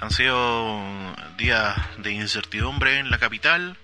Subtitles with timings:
[0.00, 0.80] Han sido
[1.36, 3.76] días de incertidumbre en la capital,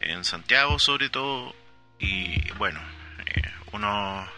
[0.00, 1.54] en Santiago sobre todo,
[1.98, 2.80] y bueno,
[3.26, 3.42] eh,
[3.72, 4.28] uno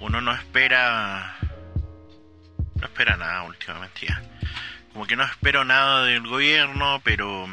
[0.00, 1.36] uno no espera
[2.74, 4.20] no espera nada últimamente ya.
[4.92, 7.46] Como que no espero nada del gobierno, pero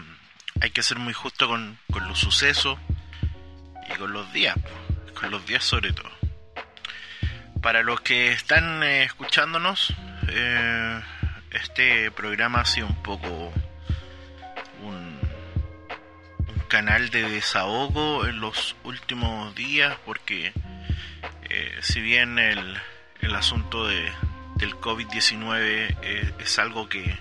[0.61, 2.79] hay que ser muy justo con, con los sucesos
[3.87, 4.55] y con los días,
[5.13, 6.09] con los días sobre todo.
[7.61, 9.93] Para los que están eh, escuchándonos,
[10.29, 11.01] eh,
[11.51, 13.53] este programa ha sido un poco
[14.83, 15.17] un,
[16.67, 20.51] canal de desahogo en los últimos días porque
[21.49, 22.77] eh, si bien el,
[23.21, 24.11] el asunto de,
[24.55, 27.17] del COVID-19 eh, es algo que,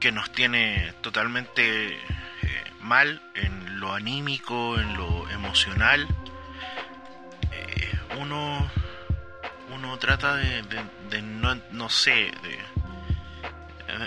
[0.00, 1.98] que nos tiene totalmente eh,
[2.80, 6.08] mal en lo anímico, en lo emocional,
[8.18, 8.70] uno
[9.84, 12.32] uno trata de, no, no sé,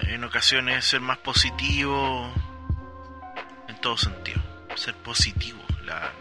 [0.08, 2.34] en ocasiones ser más positivo
[3.67, 4.42] en todo sentido,
[4.75, 5.61] ser positivo.
[5.86, 6.11] La,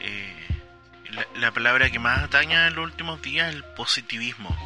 [0.00, 0.46] eh,
[1.36, 4.56] la, palabra que más ataña en los últimos días es el positivismo.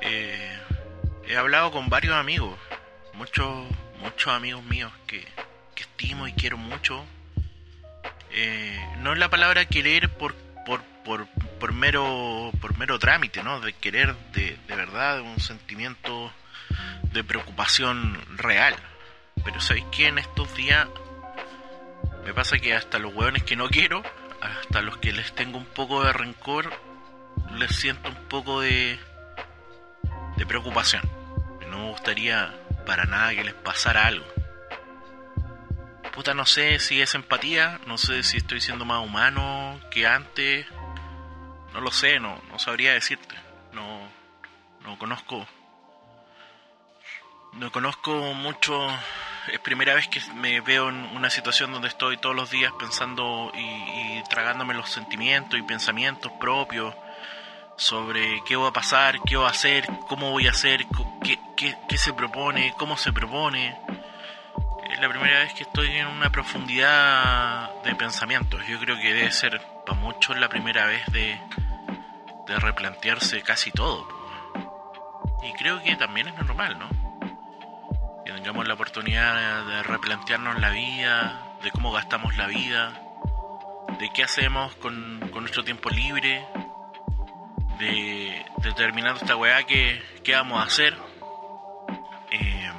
[0.00, 0.58] Eh,
[1.26, 2.58] he hablado con varios amigos,
[3.14, 3.66] muchos,
[4.00, 5.26] muchos amigos míos que,
[5.74, 7.04] que estimo y quiero mucho.
[8.30, 10.34] Eh, no es la palabra querer por,
[10.66, 11.26] por, por,
[11.58, 13.60] por mero por mero trámite, ¿no?
[13.60, 16.30] De querer de, de verdad un sentimiento
[17.12, 18.76] de preocupación real.
[19.42, 20.86] Pero ¿sabéis que en estos días
[22.24, 24.02] me pasa que hasta los hueones que no quiero,
[24.42, 26.70] hasta los que les tengo un poco de rencor,
[27.56, 29.00] les siento un poco de
[30.36, 31.02] de preocupación.
[31.70, 34.26] No me gustaría para nada que les pasara algo.
[36.12, 40.66] Puta, no sé si es empatía, no sé si estoy siendo más humano que antes,
[41.78, 43.36] no lo sé, no, no sabría decirte.
[43.72, 44.00] No,
[44.80, 45.46] no conozco.
[47.52, 48.88] No conozco mucho.
[49.52, 53.52] Es primera vez que me veo en una situación donde estoy todos los días pensando
[53.54, 56.96] y, tragándome los sentimientos y pensamientos propios
[57.76, 60.84] sobre qué va a pasar, qué va a hacer, cómo voy a hacer,
[61.22, 63.78] qué, qué, qué se propone, cómo se propone
[64.90, 68.66] es la primera vez que estoy en una profundidad de pensamientos.
[68.66, 71.38] Yo creo que debe ser para muchos la primera vez de,
[72.48, 74.08] de replantearse casi todo.
[75.42, 76.88] Y creo que también es normal, ¿no?
[78.24, 83.00] Que tengamos la oportunidad de replantearnos la vida, de cómo gastamos la vida,
[84.00, 86.44] de qué hacemos con, nuestro tiempo libre,
[87.78, 90.96] de, determinando esta weá que, qué vamos a hacer.
[92.32, 92.72] Eh,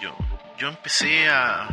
[0.00, 0.16] yo,
[0.58, 1.68] yo empecé a,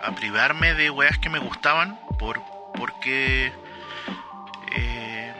[0.00, 2.40] a privarme de weas que me gustaban por,
[2.74, 3.52] porque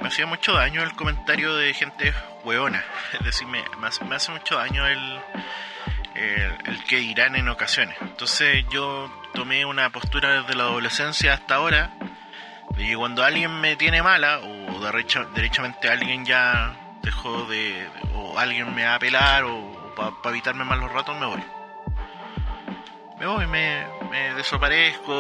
[0.05, 2.13] me hacía mucho daño el comentario de gente
[2.45, 2.85] hueona.
[3.15, 5.19] Es decir, me, hace, mucho daño el,
[6.15, 7.97] el, que dirán en ocasiones.
[8.03, 11.95] Entonces yo tomé una postura desde la adolescencia hasta ahora
[12.77, 14.79] de que cuando alguien me tiene mala o
[15.35, 17.89] derechamente alguien ya dejó de...
[18.13, 21.43] o alguien me va a apelar o, para evitarme malos ratos me voy.
[23.19, 25.15] Me voy, me, me desaparezco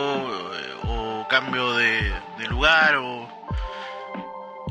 [0.82, 2.12] o, cambio de
[2.50, 3.33] lugar o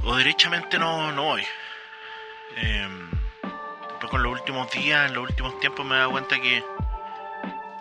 [0.03, 1.43] o derechamente no, no voy.
[2.57, 2.87] Eh,
[3.89, 6.63] después con los últimos días, en los últimos tiempos me he dado cuenta que,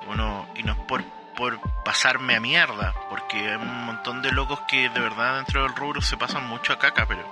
[0.06, 1.04] bueno, y no es por,
[1.36, 5.74] por pasarme a mierda, porque hay un montón de locos que de verdad dentro del
[5.74, 7.22] rubro se pasan mucho a caca, pero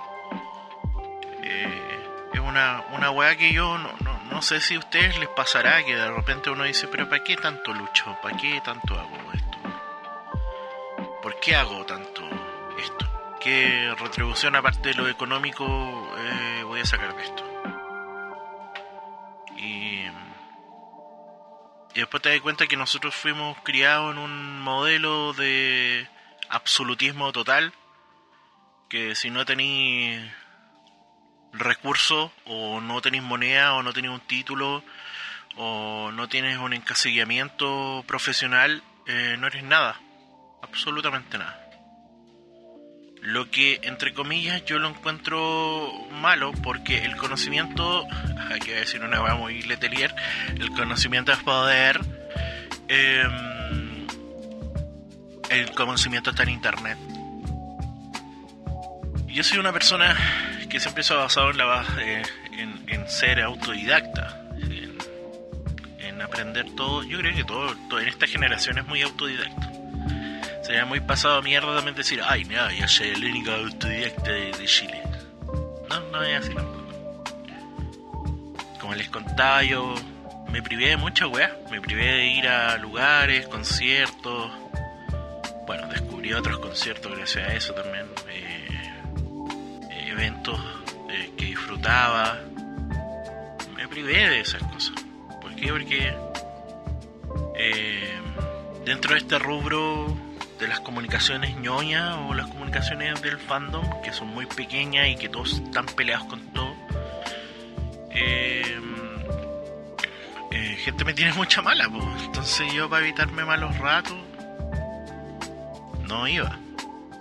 [1.41, 5.29] eh, es una, una weá que yo no, no, no sé si a ustedes les
[5.29, 8.17] pasará que de repente uno dice, pero ¿para qué tanto lucho?
[8.21, 9.57] ¿Para qué tanto hago esto?
[11.21, 12.30] ¿Por qué hago tanto?
[13.41, 17.43] ¿Qué retribución aparte de lo económico eh, voy a sacar de esto?
[19.57, 20.03] Y,
[21.95, 26.07] después te das cuenta que nosotros fuimos criados en un modelo de
[26.49, 27.73] absolutismo total,
[28.89, 30.21] que si no tenéis
[31.51, 34.83] recursos o no tenéis moneda o no tenéis un título
[35.55, 39.99] o no tienes un encasillamiento profesional, eh, no eres nada,
[40.61, 41.60] absolutamente nada.
[43.21, 48.07] Lo que, entre comillas, yo lo encuentro malo porque el conocimiento,
[48.49, 50.13] hay que decir una cosa muy letelier,
[50.57, 52.01] el conocimiento es poder.
[52.87, 54.07] Em,
[55.49, 56.97] el conocimiento está en internet.
[59.27, 60.17] Yo soy una persona
[60.67, 62.23] que siempre se ha basado en, la, eh,
[62.87, 64.41] en, ser autodidacta,
[65.99, 67.03] en, aprender todo.
[67.03, 69.80] Yo creo que todo en esta generación es muy autodidacta
[70.71, 75.01] Sería muy pasado mierda también decir, ay, nada, ya soy el único autodidacta de, Chile.
[75.89, 76.93] No, no es así tampoco.
[78.79, 79.93] como les contaba yo,
[80.49, 81.51] me privé de muchas weas.
[81.69, 84.49] Me privé de ir a lugares, conciertos.
[85.67, 88.05] Bueno, descubrí otros conciertos gracias a eso también.
[88.29, 88.93] Eh,
[90.07, 90.57] eventos
[91.09, 92.39] eh, que disfrutaba.
[93.75, 94.95] Me privé de esas cosas.
[95.41, 95.67] ¿Por qué?
[95.67, 96.13] Porque
[97.57, 98.13] eh,
[98.85, 100.30] dentro de este rubro
[100.61, 105.27] de las comunicaciones ñoñas o las comunicaciones del fandom, que son muy pequeñas y que
[105.27, 106.75] todos están peleados con todo,
[108.11, 108.79] eh,
[110.51, 111.89] eh, gente me tiene mucha mala,
[112.23, 114.17] entonces yo para evitarme malos ratos
[116.07, 116.59] no iba.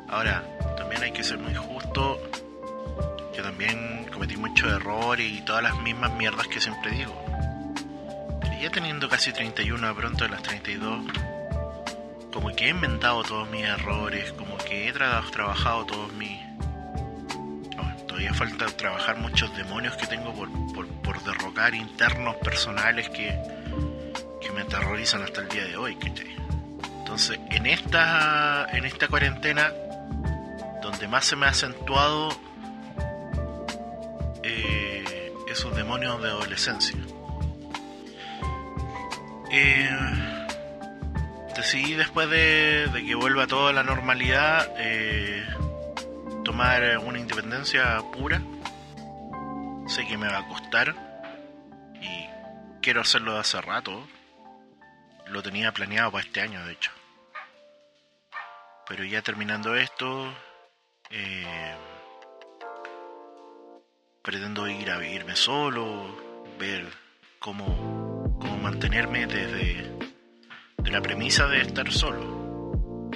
[0.09, 0.45] Ahora,
[0.77, 2.21] también hay que ser muy justo.
[3.35, 7.15] Yo también cometí muchos errores y todas las mismas mierdas que siempre digo.
[8.41, 11.07] Pero ya teniendo casi 31 pronto de las 32,
[12.41, 16.39] como que he inventado todos mis errores, como que he trabajado todos mis...
[18.07, 20.49] todavía falta trabajar muchos demonios que tengo por,
[21.03, 23.39] por, derrocar internos personales que,
[24.41, 25.99] que me aterrorizan hasta el día de hoy,
[27.01, 29.71] Entonces, en esta, en esta cuarentena,
[30.81, 32.31] donde más se me ha acentuado
[34.43, 36.97] eh, esos demonios de adolescencia.
[39.53, 40.30] Eh,
[41.57, 45.47] decidí después de, que vuelva toda la normalidad eh,
[46.45, 48.43] tomar una independencia pura.
[49.87, 50.95] Sé que me va a costar
[52.01, 52.27] y
[52.81, 54.07] quiero hacerlo de hace rato.
[55.27, 56.91] Lo tenía planeado para este año, de hecho.
[58.89, 60.33] Pero ya terminando esto,
[61.11, 61.75] eh,
[64.23, 66.17] pretendo ir a vivirme solo,
[66.59, 66.89] ver
[67.39, 70.10] cómo, cómo mantenerme desde
[70.83, 73.11] de la premisa de estar solo.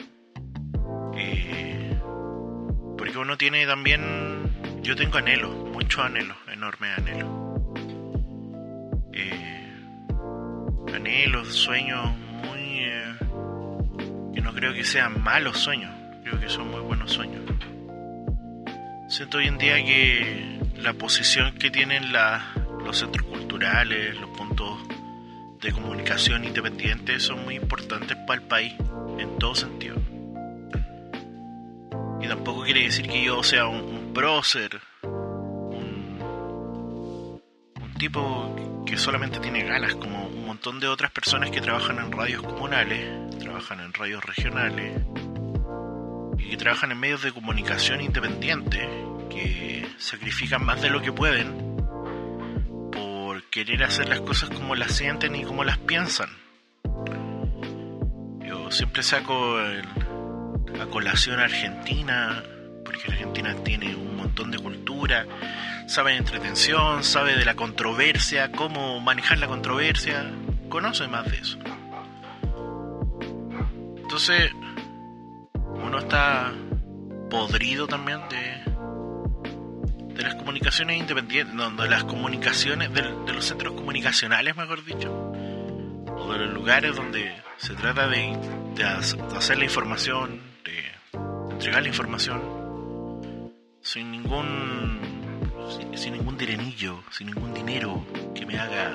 [1.16, 1.96] Eh,
[2.96, 4.02] porque uno tiene también,
[4.82, 7.28] yo tengo anhelos, muchos anhelos, enormes anhelos.
[9.12, 9.72] Eh,
[10.94, 12.10] anhelos, sueños
[12.44, 12.84] muy...
[12.84, 13.14] Eh,
[14.34, 17.42] que no creo que sean malos sueños, creo que son muy buenos sueños.
[19.08, 22.12] Siento hoy en día que la posición que tienen
[22.84, 24.73] los centros culturales, los puntos
[25.64, 28.74] de comunicación independiente son muy importantes para el país,
[29.18, 29.96] en todo sentido.
[32.20, 36.20] Y tampoco quiere decir que yo sea un, un prócer, un,
[37.80, 42.12] un tipo que solamente tiene ganas, como un montón de otras personas que trabajan en
[42.12, 45.00] radios comunales, trabajan en radios regionales
[46.38, 48.86] y que trabajan en medios de comunicación independientes,
[49.30, 51.73] que sacrifican más de lo que pueden
[53.54, 56.28] querer hacer las cosas como las sienten y como las piensan.
[58.44, 62.42] Yo siempre saco a colación a Argentina,
[62.84, 65.24] porque Argentina tiene un montón de cultura,
[65.86, 70.32] sabe de entretención, sabe de la controversia, cómo manejar la controversia,
[70.68, 71.56] conoce más de eso.
[74.02, 74.50] Entonces,
[75.80, 76.52] uno está
[77.30, 78.53] podrido también de
[80.14, 83.02] de las comunicaciones independientes, no, de las comunicaciones, de,
[83.32, 88.36] los centros comunicacionales, mejor dicho, o de los lugares donde se trata de,
[89.36, 93.52] hacer la información, de entregar la información,
[93.82, 95.00] sin ningún,
[95.96, 98.92] sin, ningún direnillo, sin ningún dinero que me haga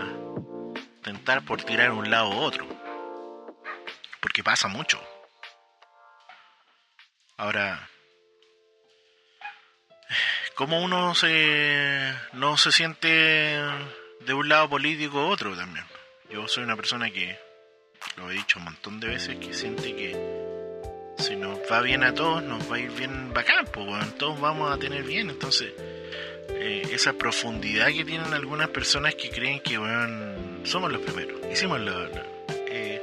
[1.03, 2.65] tentar por tirar un lado u otro,
[4.21, 5.01] porque pasa mucho.
[7.37, 7.89] Ahora,
[10.59, 15.85] cómo uno se no se siente de un lado político u otro también.
[16.29, 17.39] Yo soy una persona que,
[18.17, 20.17] lo he dicho un montón de veces, que siente que
[21.17, 24.41] si nos va bien a todos, nos va a ir bien bacán, pues bueno, todos
[24.41, 25.29] vamos a tener bien.
[25.29, 25.71] Entonces,
[26.49, 31.39] eh, esa profundidad que tienen algunas personas que creen que bueno, somos los primeros.
[31.49, 32.05] Hicimos lo,
[32.67, 33.01] eh,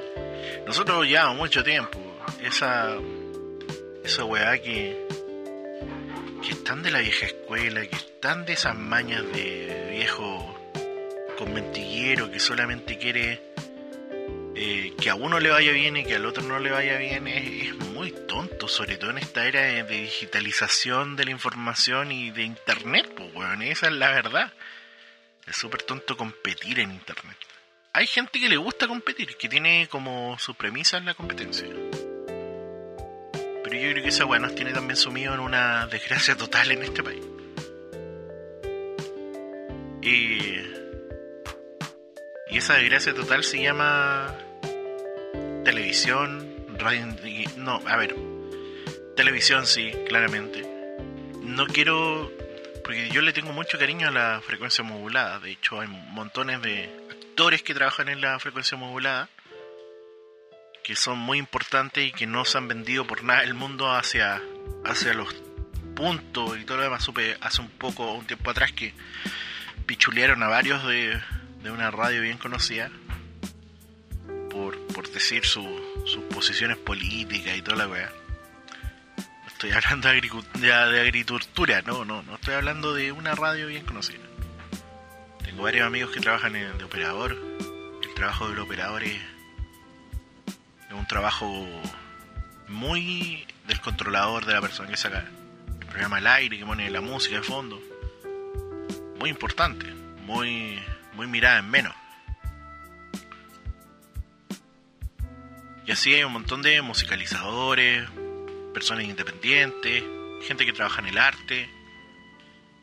[0.66, 1.98] nosotros llevamos mucho tiempo.
[2.42, 2.98] Esa,
[4.04, 5.05] esa weá que
[6.42, 10.56] que están de la vieja escuela, que están de esas mañas de viejo
[11.36, 13.42] conventillero que solamente quiere
[14.54, 17.28] eh, que a uno le vaya bien y que al otro no le vaya bien,
[17.28, 22.42] es, muy tonto, sobre todo en esta era de, digitalización de la información y de
[22.42, 24.52] internet, pues bueno, esa es la verdad.
[25.46, 27.36] Es súper tonto competir en internet.
[27.92, 31.68] Hay gente que le gusta competir, que tiene como su premisa en la competencia.
[33.68, 36.84] Pero yo creo que esa weá nos tiene también sumido en una desgracia total en
[36.84, 37.24] este país.
[40.02, 40.60] Y,
[42.48, 44.32] y esa desgracia total se llama
[45.64, 47.08] televisión, radio...
[47.56, 48.14] No, a ver,
[49.16, 50.64] televisión sí, claramente.
[51.42, 52.30] No quiero
[52.84, 55.40] porque yo le tengo mucho cariño a la frecuencia modulada.
[55.40, 59.28] De hecho, hay montones de actores que trabajan en la frecuencia modulada
[60.86, 64.40] que son muy importantes y que no se han vendido por nada el mundo hacia,
[64.84, 65.34] hacia los
[65.96, 67.02] puntos y todo lo demás.
[67.02, 68.94] Supe hace un poco, un tiempo atrás, que
[69.86, 71.20] pichulearon a varios de,
[71.64, 72.88] de una radio bien conocida
[74.48, 75.66] por, por decir sus
[76.32, 78.12] posiciones políticas y toda la weá.
[79.48, 84.22] Estoy hablando de, de, agricultura, no, no, no estoy hablando de una radio bien conocida.
[85.44, 87.36] Tengo varios amigos que trabajan de operador.
[88.04, 89.35] El trabajo del operador es
[90.98, 91.66] un trabajo
[92.68, 95.24] muy del controlador de la persona que saca
[95.80, 97.80] el programa al aire, que pone la música de fondo.
[99.18, 99.86] Muy importante,
[100.24, 100.78] muy,
[101.14, 101.94] muy mirada en menos.
[105.86, 108.08] Y así hay un montón de musicalizadores,
[108.74, 110.02] personas independientes,
[110.46, 111.70] gente que trabaja en el arte,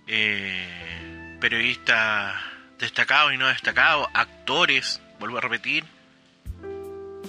[0.08, 2.36] eh, periodistas
[2.80, 5.84] destacados y no destacados, actores, vuelvo a repetir,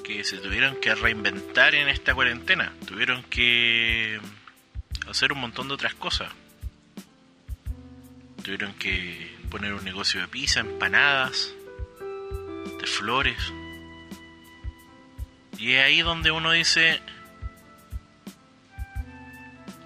[0.04, 2.72] que se tuvieron que reinventar en esta cuarentena.
[2.86, 4.20] Tuvieron que
[5.08, 6.30] hacer un montón de otras cosas.
[8.44, 11.52] Tuvieron que poner un negocio de pizza, empanadas,
[12.78, 13.38] de flores.
[15.58, 17.00] Y es ahí donde uno dice,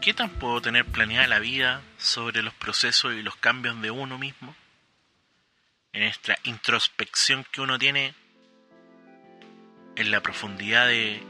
[0.00, 4.18] ¿qué tan puedo tener planeada la vida sobre los procesos y los cambios de uno
[4.18, 4.56] mismo?
[5.92, 8.14] En esta introspección que uno tiene
[9.98, 11.20] en la profundidad de,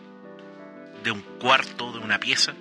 [1.03, 2.53] de un cuarto, de una pieza.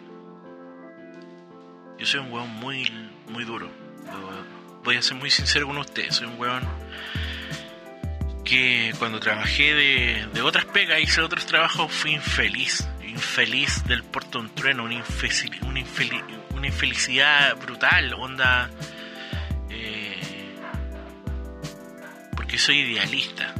[2.00, 2.90] Yo soy un weón muy,
[3.28, 3.70] muy duro.
[4.84, 6.16] Voy a ser muy sincero con ustedes.
[6.16, 6.64] Soy un weón
[8.46, 12.88] que cuando trabajé de, de otras pegas, hice otros trabajos, fui infeliz.
[13.04, 15.04] Infeliz del puerto de un trueno, una,
[16.52, 18.70] una, infelicidad brutal, onda.
[19.70, 20.56] Eh,
[22.36, 23.54] porque soy idealista,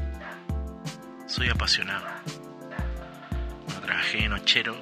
[1.28, 2.17] soy apasionado
[3.98, 4.76] trabajé de nochero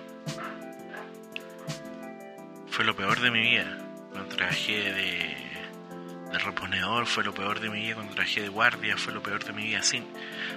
[2.70, 3.78] fue lo peor de mi vida.
[4.12, 5.38] Cuando trabajé de,
[6.32, 7.96] de, reponedor fue lo peor de mi vida.
[7.96, 9.82] Cuando trabajé de guardia fue lo peor de mi vida.
[9.84, 10.06] Sin,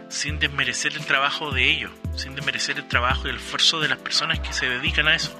[0.08, 1.92] sin desmerecer el trabajo de ellos.
[2.16, 5.38] Sin desmerecer el trabajo y el esfuerzo de las personas que se dedican a eso.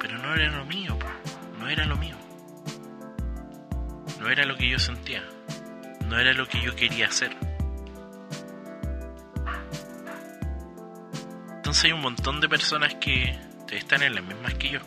[0.00, 0.98] Pero no era lo mío.
[1.60, 2.16] No era lo mío.
[4.18, 5.22] No era lo que yo sentía.
[6.06, 7.36] No era lo que yo quería hacer.
[11.68, 13.38] Entonces hay un montón de personas que
[13.70, 14.80] están en las mismas que yo.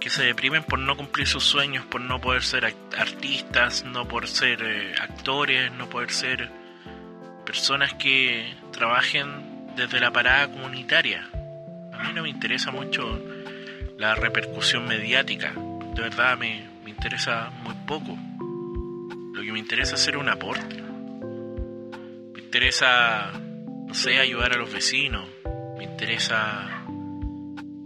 [0.00, 4.26] Que se deprimen por no cumplir sus sueños, por no poder ser artistas, no por
[4.26, 6.50] ser eh, actores, no poder ser
[7.44, 11.30] personas que trabajen desde la parada comunitaria.
[11.92, 13.16] A mí no me interesa mucho
[13.98, 15.52] la repercusión mediática.
[15.94, 18.18] De verdad me, me interesa muy poco.
[19.34, 20.82] Lo que me interesa es hacer un aporte.
[22.34, 23.30] Me interesa
[23.86, 25.28] no sé, ayudar a los vecinos.
[25.78, 26.84] Me interesa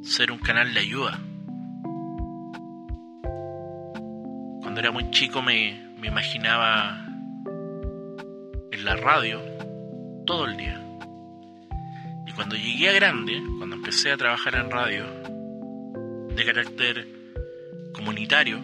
[0.02, 1.20] ser un canal de ayuda.
[4.62, 7.04] Cuando era muy chico me, me imaginaba
[8.70, 9.40] en la radio
[10.24, 10.80] todo el día.
[12.26, 15.04] Y cuando llegué a grande, cuando empecé a trabajar en radio,
[16.34, 17.06] de carácter
[17.92, 18.60] comunitario,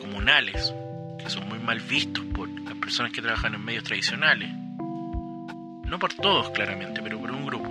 [0.00, 0.74] comunales,
[1.18, 4.50] que son muy mal vistos por las personas que trabajan en medios tradicionales,
[5.86, 7.68] no por todos claramente, pero por un grupo.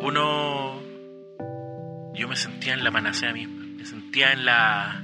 [0.00, 0.80] Uno...
[2.14, 5.02] Yo me sentía en la panacea misma, me sentía en la...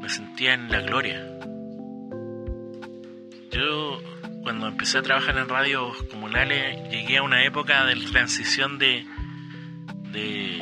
[0.00, 1.24] Me sentía en la gloria.
[3.50, 4.00] Yo
[4.42, 9.04] cuando empecé a trabajar en radios comunales llegué a una época de transición de,
[10.12, 10.58] de,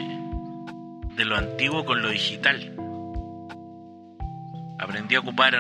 [1.15, 2.75] de lo antiguo con lo digital.
[4.79, 5.55] Aprendí a ocupar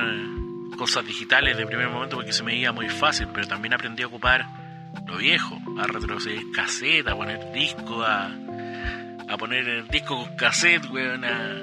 [0.77, 4.07] cosas digitales de primer momento porque se me iba muy fácil, pero también aprendí a
[4.07, 4.47] ocupar
[5.07, 8.31] lo viejo, a retroceder cassette, a poner disco, a,
[9.29, 11.63] a poner el disco con cassette, weón, a,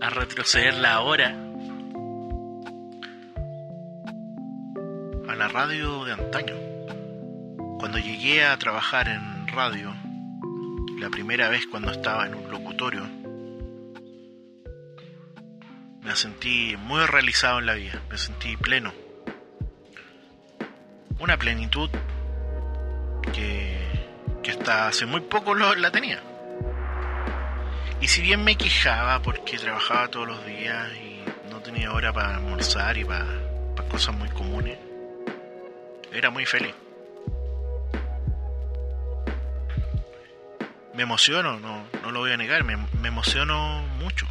[0.00, 1.36] a retroceder la hora.
[5.28, 6.54] A la radio de antaño.
[7.78, 9.94] Cuando llegué a trabajar en radio,
[10.98, 13.06] la primera vez cuando estaba en un locutorio,
[16.08, 18.94] me sentí muy realizado en la vida, me sentí pleno.
[21.18, 21.90] Una plenitud
[23.34, 23.78] que,
[24.42, 26.22] que hasta hace muy poco la tenía.
[28.00, 32.36] Y si bien me quejaba porque trabajaba todos los días y no tenía hora para
[32.36, 33.26] almorzar y para,
[33.76, 34.78] para cosas muy comunes,
[36.10, 36.74] era muy feliz.
[40.94, 44.26] me emociono, no, no lo voy a negar, me, me emociono mucho.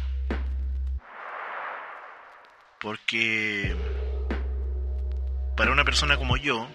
[2.80, 3.74] Porque
[5.56, 6.68] para una persona como yo,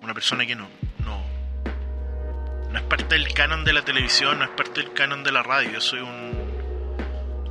[0.00, 0.68] una persona que no,
[1.04, 1.22] no,
[2.70, 5.42] no es parte del canon de la televisión, no es parte del canon de la
[5.42, 6.50] radio, yo soy un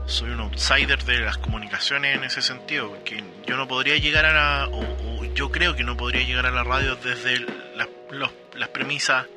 [0.07, 4.33] soy un outsider de las comunicaciones en ese sentido, que yo no podría llegar a
[4.33, 7.45] la, o, yo creo que no podría llegar a la radio desde
[8.55, 9.27] las premisas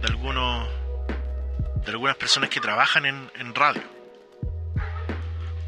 [0.00, 0.68] de algunos
[1.84, 3.99] de algunas personas que trabajan en, en radio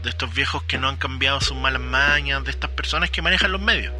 [0.03, 3.53] de estos viejos que no han cambiado sus malas mañas, de estas personas que manejan
[3.53, 3.95] los medios.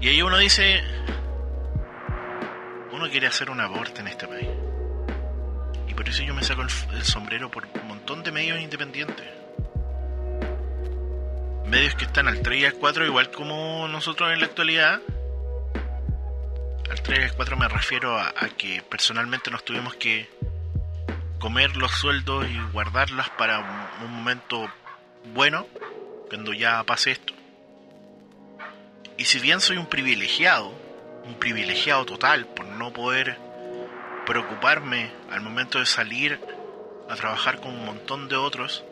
[0.00, 0.82] Y ahí uno dice,
[2.92, 4.48] uno quiere hacer un aborto en este país.
[5.88, 6.70] Y por eso yo me saco el,
[7.04, 9.26] sombrero por un montón de medios independientes.
[11.64, 15.00] Medios que están al 3 y al 4 igual como nosotros en la actualidad.
[16.90, 20.28] Al 3 y al 4 me refiero a que personalmente nos tuvimos que
[21.38, 24.68] comer los sueldos y guardarlas para un momento
[25.34, 25.66] bueno,
[26.28, 27.34] cuando ya pase esto.
[29.18, 30.72] Y si bien soy un privilegiado,
[31.24, 33.38] un privilegiado total por no poder
[34.24, 36.40] preocuparme al momento de salir
[37.08, 38.84] a trabajar con un montón de otros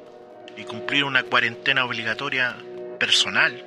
[0.57, 2.57] y cumplir una cuarentena obligatoria
[2.99, 3.65] personal,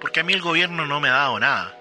[0.00, 1.78] porque a mí el gobierno no me ha dado nada,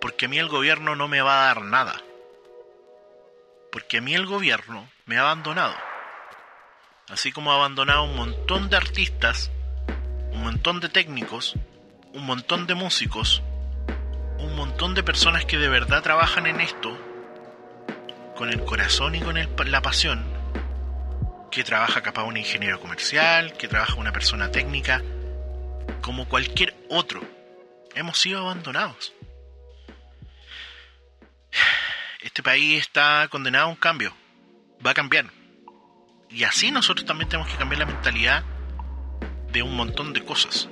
[0.00, 2.02] porque a mí el gobierno no me va a dar nada
[3.76, 5.74] porque a mí el gobierno me ha abandonado.
[7.10, 9.50] Así como ha abandonado un montón de artistas,
[10.32, 11.56] un montón de técnicos,
[12.14, 13.42] un montón de músicos,
[14.38, 16.96] un montón de personas que de verdad trabajan en esto,
[18.34, 19.36] con el corazón y con
[19.70, 20.24] la pasión,
[21.50, 25.02] que trabaja capaz un ingeniero comercial, que trabaja una persona técnica,
[26.00, 27.20] como cualquier otro.
[27.94, 29.12] Hemos sido abandonados
[32.26, 34.12] este país está condenado a un cambio.
[34.84, 35.30] Va a cambiar.
[36.28, 38.44] Y así nosotros también tenemos que cambiar la mentalidad
[39.52, 40.68] de un montón de cosas.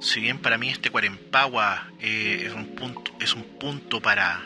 [0.00, 4.42] Si bien para mí este Cuarempagua eh, es, un punto, es un punto para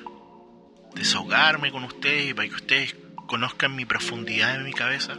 [0.97, 2.97] desahogarme con ustedes y para que ustedes
[3.29, 5.17] conozcan mi profundidad en mi cabeza,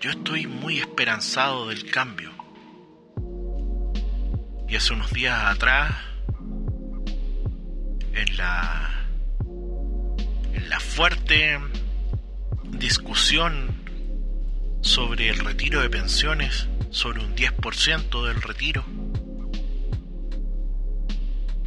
[0.00, 2.30] yo estoy muy esperanzado del cambio.
[4.68, 6.05] Y hace unos días atrás
[8.16, 8.90] en la,
[10.54, 11.60] en la fuerte
[12.64, 13.82] discusión
[14.80, 18.84] sobre el retiro de pensiones, sobre un 10% del retiro.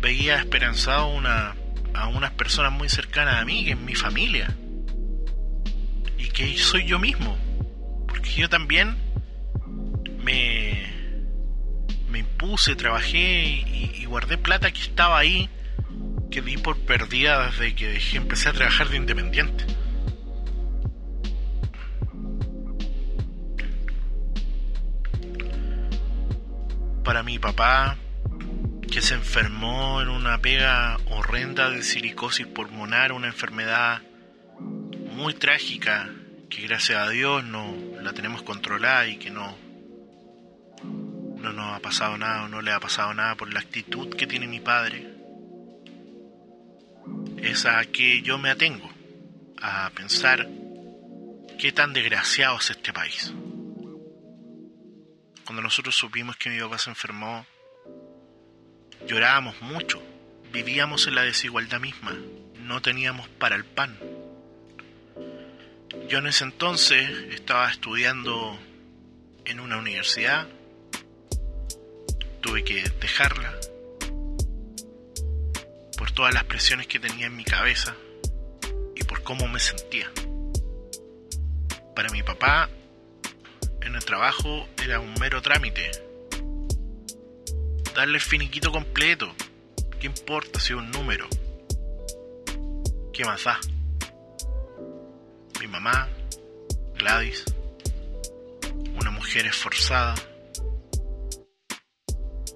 [0.02, 1.56] Veía esperanzado una,
[1.94, 4.56] a unas personas muy cercanas a mí, que es mi familia,
[6.18, 7.38] y que soy yo mismo,
[8.08, 8.96] porque yo también
[10.24, 10.88] me,
[12.10, 13.44] me impuse, trabajé
[13.94, 15.48] y guardé plata que estaba ahí
[16.30, 19.66] que di por perdida desde que empecé a trabajar de independiente.
[27.04, 27.98] Para mi papá,
[28.92, 34.04] que se enfermó en una pega horrenda de silicosis pulmonar, una enfermedad
[34.60, 36.10] muy trágica,
[36.50, 39.58] que gracias a Dios no la tenemos controlada y que no,
[40.84, 44.28] no nos ha pasado nada o no le ha pasado nada por la actitud que
[44.28, 45.09] tiene mi padre
[47.42, 48.90] es a que yo me atengo,
[49.62, 50.48] a pensar
[51.58, 53.34] qué tan desgraciado es este país.
[55.46, 57.46] Cuando nosotros supimos que mi papá se enfermó,
[59.08, 60.02] llorábamos mucho,
[60.52, 62.16] vivíamos en la desigualdad misma,
[62.60, 63.98] no teníamos para el pan.
[66.08, 68.60] Yo en ese entonces estaba estudiando
[69.46, 70.48] en una universidad,
[72.42, 73.54] tuve que dejarla
[76.20, 77.96] todas las presiones que tenía en mi cabeza
[78.94, 80.12] y por cómo me sentía.
[81.96, 82.70] Para mi papá,
[83.82, 85.90] en el trabajo era un mero trámite.
[87.96, 89.34] Darle el finiquito completo.
[89.98, 91.26] ¿Qué importa si es un número?
[93.14, 93.58] ¿Qué más da?
[95.62, 96.10] Mi mamá,
[96.96, 97.46] Gladys,
[99.00, 100.16] una mujer esforzada,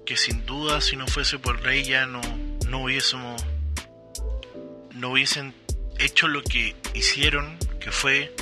[0.04, 2.20] que sin duda si no fuese por ella no,
[2.68, 3.42] no hubiésemos
[4.94, 5.54] no hubiesen
[5.98, 8.34] hecho lo que hicieron, que fue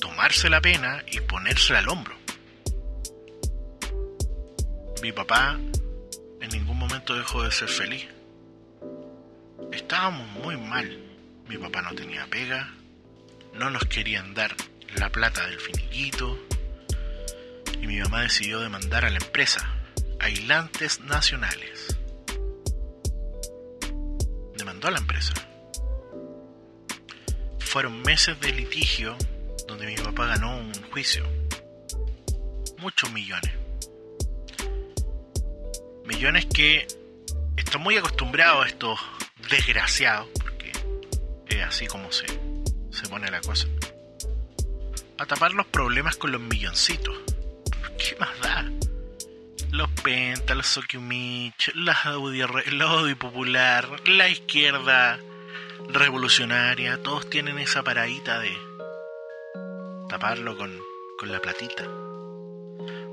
[0.00, 2.16] tomarse la pena y ponérsela al hombro.
[5.02, 5.58] Mi papá
[6.40, 8.06] en ningún momento dejó de ser feliz.
[9.72, 11.02] Estábamos muy mal.
[11.48, 12.74] Mi papá no tenía pega,
[13.54, 14.54] no nos querían dar
[14.96, 16.36] la plata del finiquito
[17.80, 19.76] y mi mamá decidió demandar a la empresa,
[20.18, 21.96] aislantes nacionales.
[24.56, 25.45] Demandó a la empresa.
[27.76, 29.18] Fueron meses de litigio
[29.68, 31.28] donde mi papá ganó un juicio.
[32.78, 33.52] Muchos millones.
[36.06, 36.86] Millones que
[37.54, 38.98] están muy acostumbrados a estos
[39.50, 40.72] desgraciados, porque
[41.48, 42.24] es así como se,
[42.90, 43.68] se pone la cosa,
[45.18, 47.14] a tapar los problemas con los milloncitos.
[47.98, 48.70] ¿Qué más da?
[49.70, 55.18] Los Penta, los Sokyumich, la Audi, Audi Popular, la izquierda
[55.88, 58.56] revolucionaria, todos tienen esa paradita de
[60.08, 60.78] taparlo con,
[61.18, 61.84] con la platita.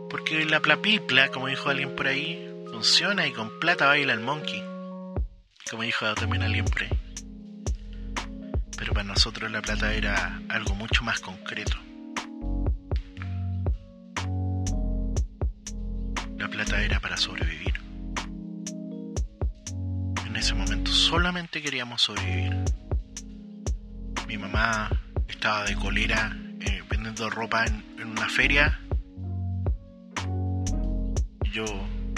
[0.10, 4.64] Porque la plapipla, como dijo alguien por ahí, funciona y con plata baila el monkey.
[5.70, 6.90] Como dijo también alguien por ahí.
[8.78, 11.78] Pero para nosotros la plata era algo mucho más concreto.
[16.38, 17.53] La plata era para sobrevivir.
[20.34, 22.56] En ese momento solamente queríamos sobrevivir.
[24.28, 24.90] Mi mamá
[25.28, 28.82] estaba de colera eh, vendiendo ropa en, una feria.
[31.52, 31.66] Yo,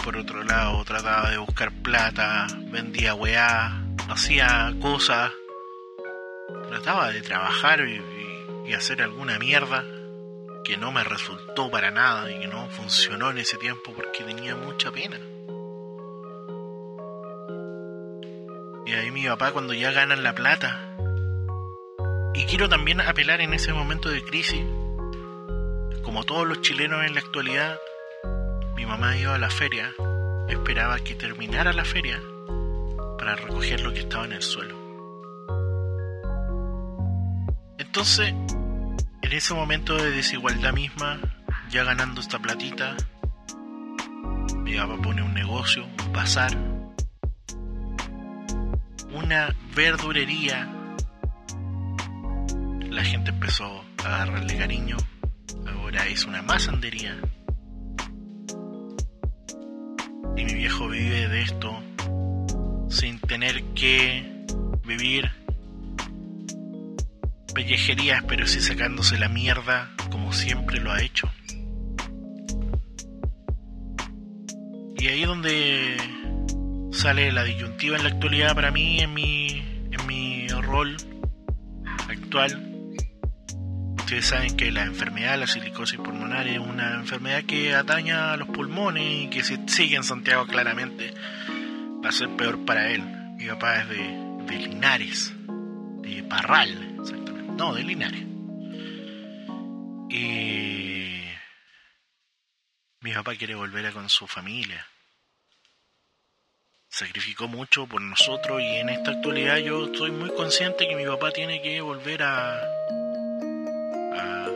[0.02, 5.34] por otro lado, trataba de buscar plata, vendía weá, hacía cosas.
[6.70, 8.02] Trataba de trabajar y-
[8.70, 9.84] y hacer alguna mierda
[10.64, 14.56] que no me resultó para nada y que no funcionó en ese tiempo porque tenía
[14.56, 15.18] mucha pena.
[18.86, 20.96] Y ahí mi papá cuando ya ganan la plata.
[22.36, 24.64] Y quiero también apelar en ese momento de crisis,
[26.04, 27.80] como todos los chilenos en la actualidad,
[28.76, 29.92] mi mamá iba a la feria,
[30.50, 32.22] esperaba que terminara la feria
[33.18, 34.76] para recoger lo que estaba en el suelo.
[37.78, 38.34] Entonces,
[39.22, 41.20] en ese momento de desigualdad misma,
[41.70, 42.96] ya ganando esta platita,
[44.58, 46.75] mi papá pone un negocio, un bazar,
[49.16, 50.70] una verdurería.
[52.90, 54.98] La gente empezó a agarrarle cariño.
[55.66, 57.18] Ahora es una masandería.
[60.38, 61.82] Y mi viejo vive de esto
[62.90, 64.46] sin tener que
[64.86, 65.32] vivir
[67.54, 71.32] pellejerías, pero sí sacándose la mierda como siempre lo ha hecho.
[74.98, 76.15] Y ahí donde
[76.96, 79.48] sale la disyuntiva en la actualidad para mí, en mi,
[79.92, 80.96] en mi rol
[82.08, 82.72] actual.
[83.98, 88.48] Ustedes saben que la enfermedad, la silicosis pulmonar, es una enfermedad que ataña a los
[88.48, 91.14] pulmones y que si sigue en Santiago claramente
[92.04, 93.04] va a ser peor para él.
[93.38, 95.34] Mi papá es de, de Linares,
[96.02, 97.52] de Parral, exactamente.
[97.58, 98.24] No, de Linares.
[100.10, 101.24] Y
[103.02, 104.86] mi papá quiere volver a con su familia.
[106.98, 111.30] Sacrificó mucho por nosotros y en esta actualidad yo estoy muy consciente que mi papá
[111.32, 112.56] tiene que volver a,
[114.14, 114.48] a,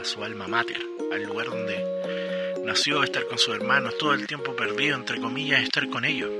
[0.00, 0.80] a su alma mater,
[1.12, 5.86] al lugar donde nació, estar con sus hermanos, todo el tiempo perdido, entre comillas, estar
[5.90, 6.30] con ellos.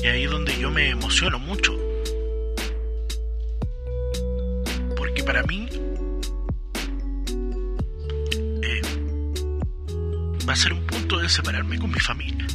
[0.00, 1.76] Y ahí es donde yo me emociono mucho.
[4.96, 5.66] Porque para mí
[10.48, 12.46] va a ser un punto de separarme con mi familia.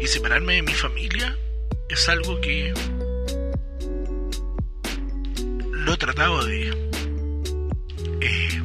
[0.00, 1.36] Y separarme de mi familia
[1.88, 2.72] es algo que
[5.70, 6.68] lo he tratado de
[8.20, 8.62] eh,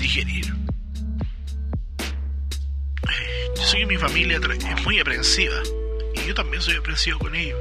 [0.00, 0.46] digerir.
[3.10, 5.56] Eh, yo sé que mi familia es muy aprensiva
[6.14, 7.58] y yo también soy aprensivo con ellos.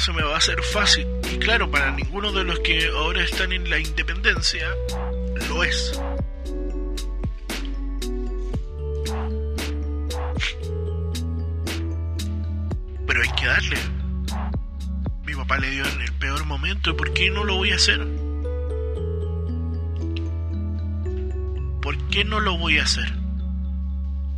[0.00, 1.06] Se me va a hacer fácil.
[1.30, 4.66] Y claro, para ninguno de los que ahora están en la independencia,
[5.48, 6.00] lo es.
[13.06, 13.76] Pero hay que darle.
[15.26, 17.76] Mi papá le dio en el peor momento, ¿y por qué no lo voy a
[17.76, 18.00] hacer?
[21.82, 23.12] ¿Por qué no lo voy a hacer?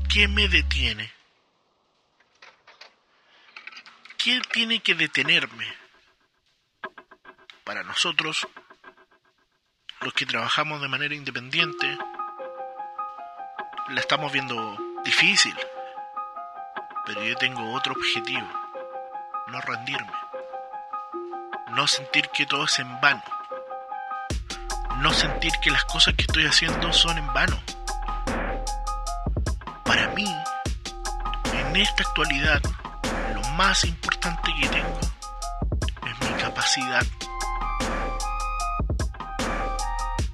[0.08, 1.10] ¿Qué me detiene?
[4.22, 5.66] ¿Qué tiene que detenerme?
[7.64, 8.46] Para nosotros,
[10.00, 11.98] los que trabajamos de manera independiente,
[13.88, 15.56] la estamos viendo difícil.
[17.04, 18.48] Pero yo tengo otro objetivo.
[19.48, 20.12] No rendirme.
[21.72, 23.24] No sentir que todo es en vano.
[24.98, 27.60] no sentir que las cosas que estoy haciendo son en vano.
[29.84, 30.32] Para mí,
[31.54, 32.62] en esta actualidad,
[33.52, 35.00] más importante que tengo
[36.06, 37.02] es mi capacidad.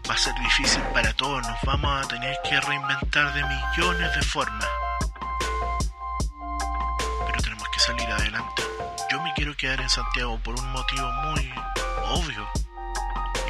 [0.09, 4.22] Va a ser difícil para todos, nos vamos a tener que reinventar de millones de
[4.22, 4.68] formas.
[7.26, 8.62] Pero tenemos que salir adelante.
[9.11, 11.52] Yo me quiero quedar en Santiago por un motivo muy
[12.07, 12.48] obvio.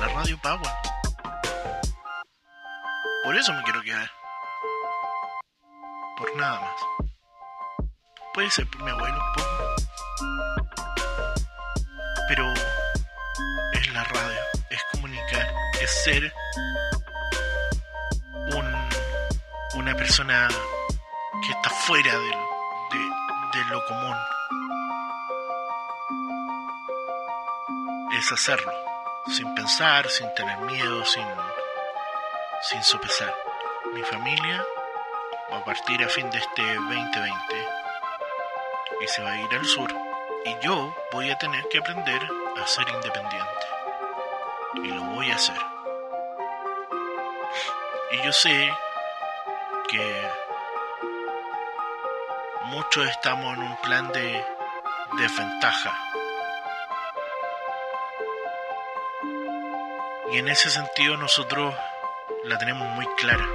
[0.00, 0.72] La radio Power.
[3.24, 4.10] Por eso me quiero quedar.
[6.16, 7.07] Por nada más.
[8.38, 9.74] Puede ser por mi abuelo un poco.
[12.28, 12.54] Pero
[13.72, 16.32] es la radio, es comunicar, es ser
[18.54, 22.28] un, una persona que está fuera de,
[23.58, 24.16] de lo común.
[28.20, 28.72] Es hacerlo,
[29.32, 31.26] sin pensar, sin tener miedo, sin,
[32.70, 33.34] sin sopesar.
[33.94, 34.64] Mi familia
[35.52, 37.67] va a partir a fin de este 2020
[39.00, 39.92] y se va a ir al sur.
[40.44, 42.20] Y yo voy a tener que aprender
[42.56, 43.66] a ser independiente.
[44.82, 45.58] Y lo voy a hacer.
[48.12, 48.72] Y yo sé
[49.88, 50.28] que
[52.64, 54.44] muchos estamos en un plan de
[55.18, 55.98] desventaja.
[60.30, 61.74] Y en ese sentido nosotros
[62.44, 63.46] la tenemos muy clara.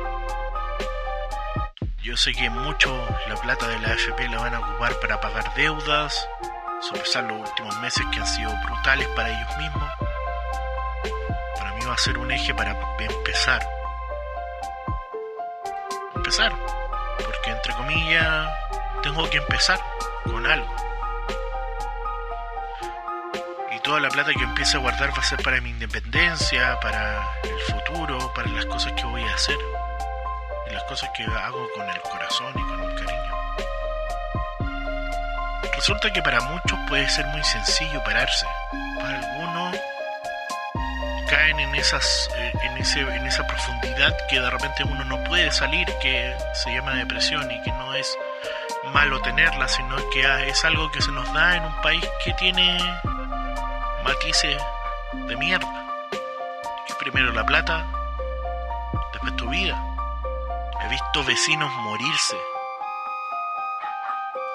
[2.03, 2.93] Yo sé que mucho
[3.29, 6.27] la plata de la AFP la van a ocupar para pagar deudas,
[6.81, 9.89] sopesar los últimos meses que han sido brutales para ellos mismos.
[11.57, 13.65] Para mí va a ser un eje para empezar.
[16.13, 16.53] Empezar.
[17.23, 18.49] Porque entre comillas
[19.01, 19.79] tengo que empezar
[20.25, 20.75] con algo.
[23.73, 27.39] Y toda la plata que empiece a guardar va a ser para mi independencia, para
[27.43, 29.55] el futuro, para las cosas que voy a hacer.
[30.73, 33.33] Las cosas que hago con el corazón y con el cariño.
[35.75, 38.45] Resulta que para muchos puede ser muy sencillo pararse.
[38.99, 39.77] Para algunos
[41.29, 45.85] caen en esas en ese en esa profundidad que de repente uno no puede salir,
[46.01, 48.17] que se llama depresión y que no es
[48.93, 52.79] malo tenerla, sino que es algo que se nos da en un país que tiene
[54.03, 54.57] matices
[55.13, 55.85] de mierda.
[56.99, 57.85] Primero la plata,
[59.11, 59.92] después tu vida.
[60.83, 62.35] He visto vecinos morirse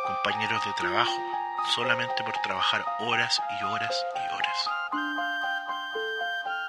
[0.06, 1.12] compañeros de trabajo
[1.74, 4.70] solamente por trabajar horas y horas y horas.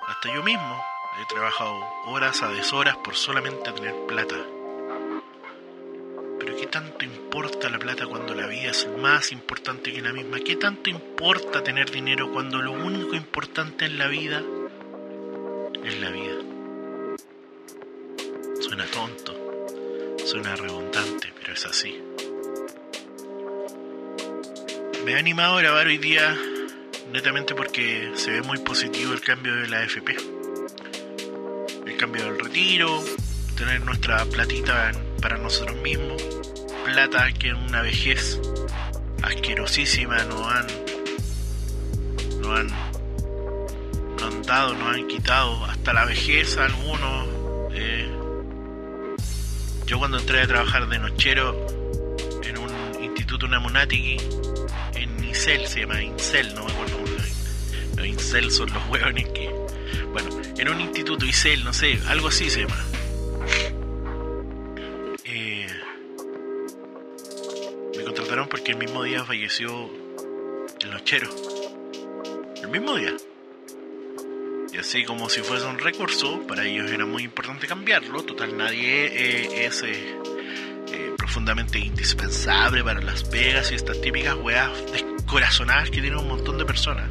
[0.07, 0.83] Hasta yo mismo
[1.19, 4.35] he trabajado horas a deshoras por solamente tener plata.
[6.39, 10.39] Pero ¿qué tanto importa la plata cuando la vida es más importante que la misma?
[10.39, 14.41] ¿Qué tanto importa tener dinero cuando lo único importante en la vida
[15.83, 16.35] es la vida?
[18.61, 19.28] Suena tonto,
[20.25, 22.01] suena redundante, pero es así
[25.09, 26.37] me he animado a grabar hoy día
[27.11, 30.15] netamente porque se ve muy positivo el cambio de la AFP.
[31.85, 33.03] El cambio del retiro,
[33.55, 36.21] tener nuestra platita para nosotros mismos.
[36.85, 38.39] Plata que en una vejez
[39.23, 40.67] asquerosísima nos han,
[42.41, 42.67] nos han,
[44.11, 47.38] nos han dado, nos han quitado hasta la vejez algunos.
[49.89, 51.65] Yo cuando entré a trabajar de nochero
[52.43, 54.17] en un instituto Namunatiki,
[54.99, 56.97] Incel, se llama Incel, no me acuerdo
[57.97, 59.49] Los Incel son los hueones que.
[60.11, 62.77] Bueno, en un instituto Incel, no sé, algo así se llama.
[65.23, 65.67] Eh,
[67.97, 69.89] me contrataron porque el mismo día falleció
[70.81, 71.31] el nochero.
[72.61, 73.15] El mismo día.
[74.79, 78.23] Así como si fuese un recurso, para ellos era muy importante cambiarlo.
[78.23, 80.17] Total, nadie eh, es eh,
[81.17, 84.71] profundamente indispensable para Las Vegas y estas típicas weas
[85.25, 87.09] corazonadas que tienen un montón de personas.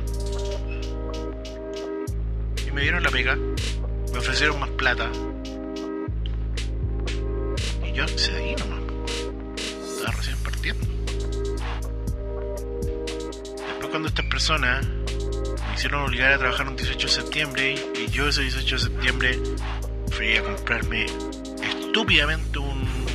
[2.67, 5.11] Y me dieron la pega, me ofrecieron más plata.
[7.87, 8.81] Y yo accedí nomás.
[9.59, 10.87] Estaba recién partiendo.
[13.69, 14.87] Después cuando estas personas
[15.79, 19.39] me hicieron obligar a trabajar un 18 de septiembre y yo ese 18 de septiembre
[20.11, 21.07] fui a comprarme
[21.63, 22.59] estúpidamente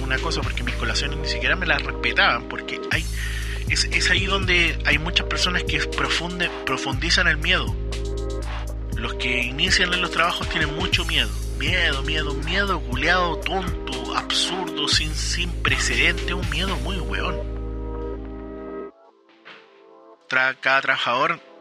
[0.02, 3.04] una cosa porque mis colaciones ni siquiera me las respetaban porque hay
[3.67, 7.76] es, ahí donde hay muchas personas que profunde, profundizan el miedo.
[8.95, 11.30] Los que inician en los trabajos tienen mucho miedo.
[11.58, 17.36] Miedo, miedo, miedo, culeado, tonto, absurdo, sin, sin precedente, un miedo muy weón.
[20.30, 21.53] cada trabajador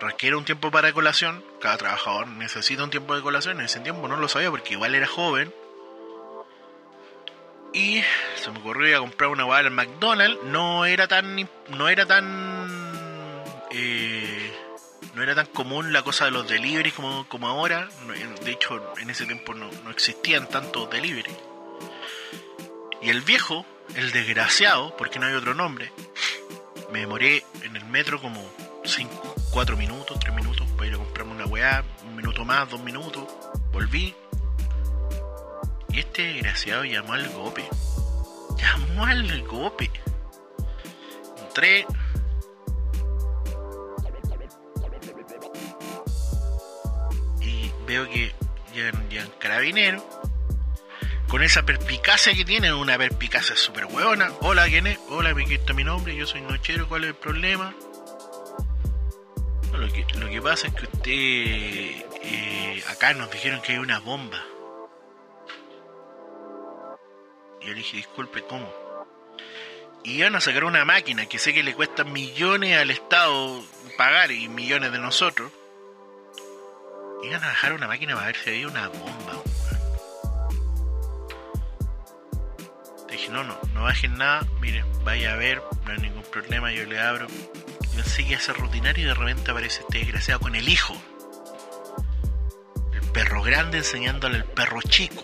[0.00, 1.44] requiere un tiempo para colación.
[1.60, 3.60] Cada trabajador necesita un tiempo de colación.
[3.60, 5.52] En ese tiempo no lo sabía porque igual era joven.
[7.72, 8.02] Y
[8.36, 10.42] se me ocurrió ir a comprar una hueá al McDonald's.
[10.44, 11.48] No era tan.
[11.68, 13.44] No era tan.
[13.70, 14.52] Eh,
[15.14, 17.88] no era tan común la cosa de los deliveries como, como ahora.
[18.44, 21.36] De hecho, en ese tiempo no, no existían tantos deliveries.
[23.02, 25.92] Y el viejo, el desgraciado, porque no hay otro nombre,
[26.92, 28.42] me demoré en el metro como
[28.84, 32.78] 5, 4 minutos, 3 minutos para ir a comprarme una weá, un minuto más, dos
[32.82, 33.24] minutos,
[33.72, 34.14] volví.
[35.88, 37.66] Y este desgraciado llamó al gope.
[38.58, 39.90] Llamó al gope.
[41.38, 41.86] Entré.
[47.40, 48.34] Y veo que
[48.74, 50.02] llegan, llegan carabineros
[51.28, 54.32] con esa perpicacia que tienen, una perpicacia súper hueona.
[54.42, 54.98] Hola, ¿quién es?
[55.08, 57.74] Hola, aquí está mi nombre, yo soy Nochero, ¿cuál es el problema?
[59.76, 61.10] Lo, que, pasa es que usted,
[62.22, 64.42] eh, acá nos dijeron que hay una bomba.
[67.60, 68.72] Y yo le dije, disculpe, ¿cómo?
[70.04, 73.62] Y iban a sacar una máquina que sé que le cuesta millones al Estado
[73.96, 75.50] pagar y millones de nosotros.
[77.24, 79.42] Iban a dejar una máquina para ver si había una bomba.
[83.16, 86.84] dije, no, no, no bajen nada, miren, vaya a ver, no hay ningún problema, yo
[86.84, 87.26] le abro.
[87.96, 90.94] Y sigue a ser rutinario y de repente aparece este desgraciado con el hijo.
[92.92, 95.22] El perro grande enseñándole al perro chico.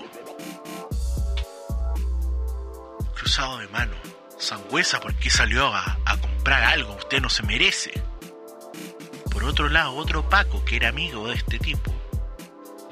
[3.15, 3.95] Cruzado de mano.
[4.39, 6.95] Sangüesa, ¿por qué salió a, a comprar algo?
[6.95, 7.93] Usted no se merece.
[9.31, 11.95] Por otro lado, otro Paco, que era amigo de este tipo,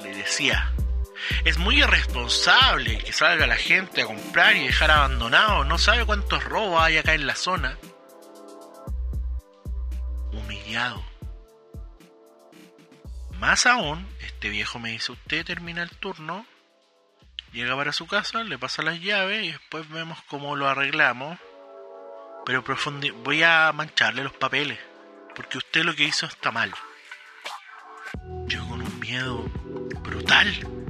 [0.01, 0.73] le decía,
[1.43, 5.63] es muy irresponsable que salga la gente a comprar y dejar abandonado.
[5.65, 7.77] No sabe cuántos robos hay acá en la zona.
[13.39, 16.45] Más aún, este viejo me dice, usted termina el turno,
[17.51, 21.39] llega para su casa, le pasa las llaves y después vemos cómo lo arreglamos.
[22.45, 22.63] Pero
[23.23, 24.79] voy a mancharle los papeles,
[25.35, 26.73] porque usted lo que hizo está mal.
[28.47, 29.43] Yo con un miedo
[30.03, 30.81] brutal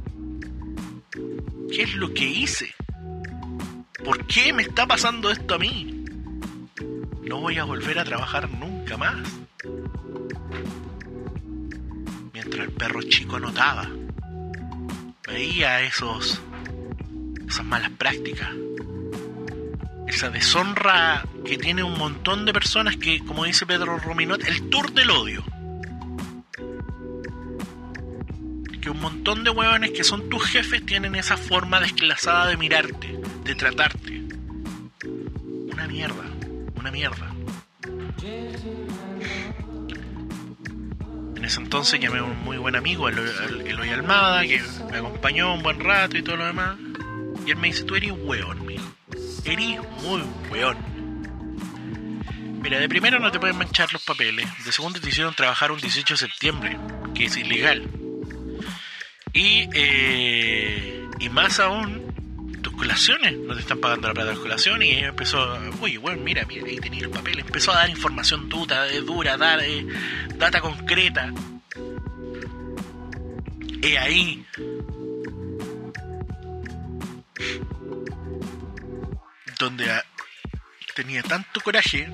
[1.71, 2.75] ¿Qué es lo que hice?
[4.03, 6.03] ¿Por qué me está pasando esto a mí?
[7.23, 9.15] No voy a volver a trabajar nunca más.
[12.61, 13.89] El perro chico anotaba,
[15.27, 16.41] veía esos,
[17.47, 18.49] esas malas prácticas,
[20.07, 24.91] esa deshonra que tiene un montón de personas que, como dice Pedro Rominot, el tour
[24.91, 25.43] del odio.
[28.81, 33.19] que un montón de huevones que son tus jefes tienen esa forma desclasada de mirarte,
[33.43, 34.23] de tratarte.
[35.71, 36.25] Una mierda,
[36.75, 37.30] una mierda.
[41.41, 45.63] En ese entonces llamé a un muy buen amigo, Eloy Almada, que me acompañó un
[45.63, 46.77] buen rato y todo lo demás.
[47.47, 48.85] Y él me dice, tú eres hueón, mijo.
[49.43, 50.77] Eres muy hueón.
[52.61, 54.47] Mira, de primero no te pueden manchar los papeles.
[54.63, 56.77] De segundo te hicieron trabajar un 18 de septiembre,
[57.15, 57.89] que es ilegal.
[59.33, 62.10] Y, eh, y más aún,
[62.85, 64.89] no te están pagando la plata de las colaciones.
[64.89, 67.39] Y empezó, uy, bueno, mira, mira, ahí tenía el papel.
[67.39, 69.61] Empezó a dar información dura, dura dar
[70.35, 71.31] data concreta.
[73.81, 74.45] Y ahí.
[79.59, 79.85] Donde
[80.95, 82.09] tenía tanto coraje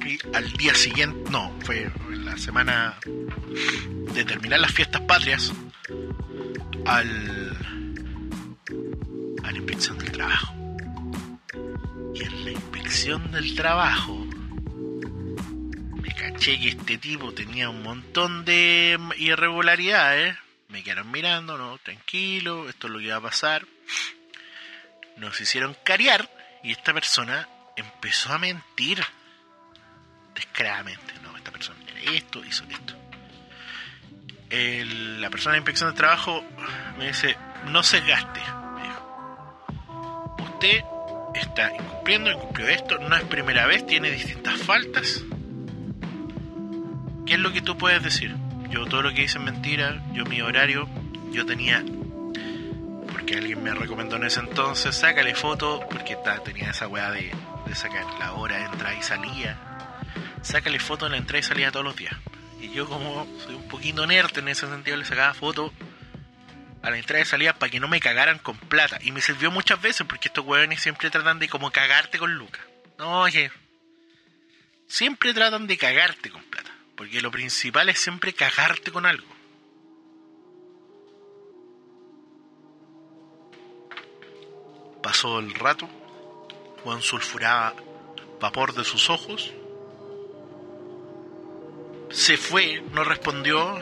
[0.00, 2.96] que al día siguiente, no, fue en la semana
[4.14, 5.52] de terminar las fiestas patrias,
[6.86, 7.49] al,
[9.44, 10.54] a la inspección del trabajo.
[12.14, 14.26] Y en la inspección del trabajo
[15.94, 20.36] me caché que este tipo tenía un montón de irregularidades.
[20.68, 23.66] Me quedaron mirando, no, tranquilo, esto es lo que iba a pasar.
[25.16, 26.30] Nos hicieron cariar
[26.62, 29.02] y esta persona empezó a mentir
[30.34, 31.14] descaradamente.
[31.22, 33.00] No, esta persona era esto, hizo esto
[34.50, 36.44] la persona de inspección de trabajo
[36.98, 37.36] me dice,
[37.66, 38.40] no se gaste.
[40.60, 40.84] Usted
[41.36, 45.24] está incumpliendo, incumplió esto, no es primera vez, tiene distintas faltas.
[47.24, 48.36] ¿Qué es lo que tú puedes decir?
[48.68, 50.86] Yo todo lo que hice es mentira, yo mi horario,
[51.32, 51.82] yo tenía,
[53.10, 57.32] porque alguien me recomendó en ese entonces, sácale foto, porque tenía esa weá de,
[57.72, 59.56] sacar la hora entrada y salía.
[60.42, 62.14] Sácale foto en la entrada y salida todos los días.
[62.60, 65.72] Y yo como soy un poquito nerd en ese sentido le sacaba fotos
[66.82, 68.98] a la entrada y salida para que no me cagaran con plata.
[69.02, 72.62] Y me sirvió muchas veces porque estos huevones siempre tratan de como cagarte con lucas.
[72.98, 73.50] No, oye.
[74.86, 76.70] Siempre tratan de cagarte con plata.
[76.96, 79.28] Porque lo principal es siempre cagarte con algo.
[85.02, 85.88] Pasó el rato,
[86.84, 87.74] Juan sulfuraba
[88.38, 89.50] vapor de sus ojos.
[92.10, 93.78] Se fue, no respondió.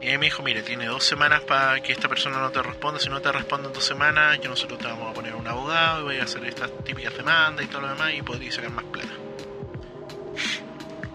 [0.00, 3.00] Y me dijo, mire, tiene dos semanas para que esta persona no te responda.
[3.00, 6.00] Si no te responde en dos semanas, yo nosotros te vamos a poner un abogado
[6.00, 8.84] y voy a hacer estas típicas demandas y todo lo demás y podría sacar más
[8.84, 9.12] plata.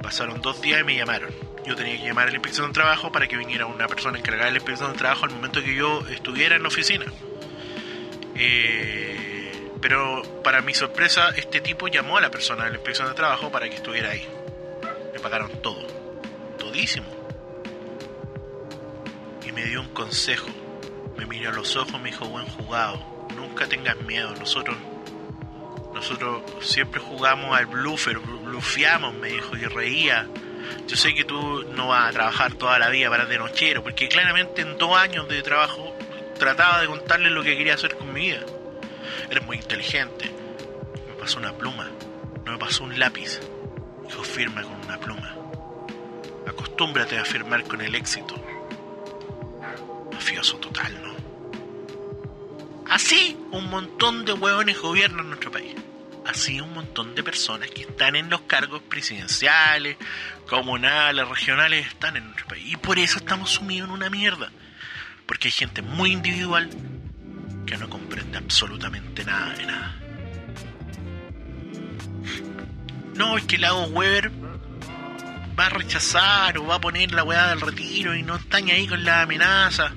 [0.02, 1.34] Pasaron dos días y me llamaron.
[1.66, 4.48] Yo tenía que llamar a la inspección de trabajo para que viniera una persona encargada
[4.48, 7.06] de la inspección de trabajo al momento que yo estuviera en la oficina.
[8.36, 13.14] Eh, pero para mi sorpresa, este tipo llamó a la persona de la inspección de
[13.14, 14.28] trabajo para que estuviera ahí.
[15.14, 15.88] Me pagaron todo,
[16.58, 17.13] todísimo.
[19.54, 20.48] Me dio un consejo.
[21.18, 24.76] Me miró a los ojos, me dijo, buen jugado, nunca tengas miedo, nosotros
[25.94, 30.28] nosotros siempre jugamos al bluffer, blufeamos, me dijo, y reía.
[30.88, 34.10] Yo sé que tú no vas a trabajar toda la vida para de nochero, porque
[34.10, 35.96] claramente en dos años de trabajo
[36.40, 38.42] trataba de contarle lo que quería hacer con mi vida.
[39.30, 40.32] Eres muy inteligente.
[41.08, 41.90] Me pasó una pluma,
[42.44, 43.40] no me pasó un lápiz.
[44.08, 45.36] Dijo, firma con una pluma.
[46.48, 48.36] Acostúmbrate a firmar con el éxito.
[50.14, 51.14] Mafioso total, ¿no?
[52.90, 55.76] Así un montón de hueones gobiernan nuestro país.
[56.26, 59.98] Así un montón de personas que están en los cargos presidenciales,
[60.48, 62.72] comunales, regionales, están en nuestro país.
[62.72, 64.52] Y por eso estamos sumidos en una mierda.
[65.26, 66.70] Porque hay gente muy individual
[67.66, 70.00] que no comprende absolutamente nada de nada.
[73.16, 74.32] No, es que Lago Weber
[75.58, 78.88] va a rechazar o va a poner la weá del retiro y no están ahí
[78.88, 79.92] con la amenaza.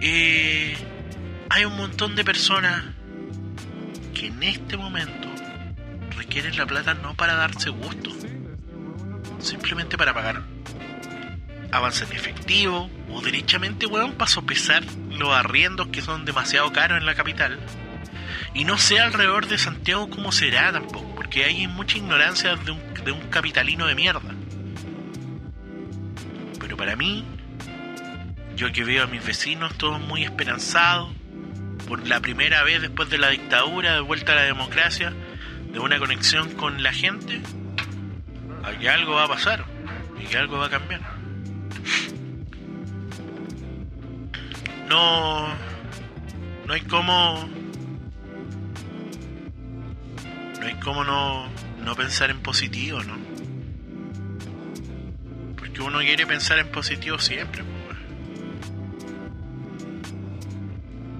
[0.00, 0.76] Eh,
[1.50, 2.84] hay un montón de personas
[4.14, 5.28] que en este momento
[6.16, 8.10] requieren la plata no para darse gusto,
[9.38, 10.42] simplemente para pagar
[11.72, 17.06] avance en efectivo o derechamente, weón, para sopesar los arriendos que son demasiado caros en
[17.06, 17.58] la capital.
[18.54, 23.20] Y no sé alrededor de Santiago cómo será tampoco, porque hay mucha ignorancia de un
[23.30, 24.31] capitalino de mierda.
[26.82, 27.24] Para mí,
[28.56, 31.12] yo que veo a mis vecinos todos muy esperanzados,
[31.86, 35.12] por la primera vez después de la dictadura, de vuelta a la democracia,
[35.70, 37.40] de una conexión con la gente,
[38.64, 39.64] aquí algo va a pasar
[40.20, 41.02] y que algo va a cambiar.
[44.88, 45.54] No,
[46.66, 47.48] no hay como,
[50.58, 51.48] no hay como no,
[51.84, 53.31] no pensar en positivo, ¿no?
[55.72, 57.64] Porque uno quiere pensar en positivo siempre.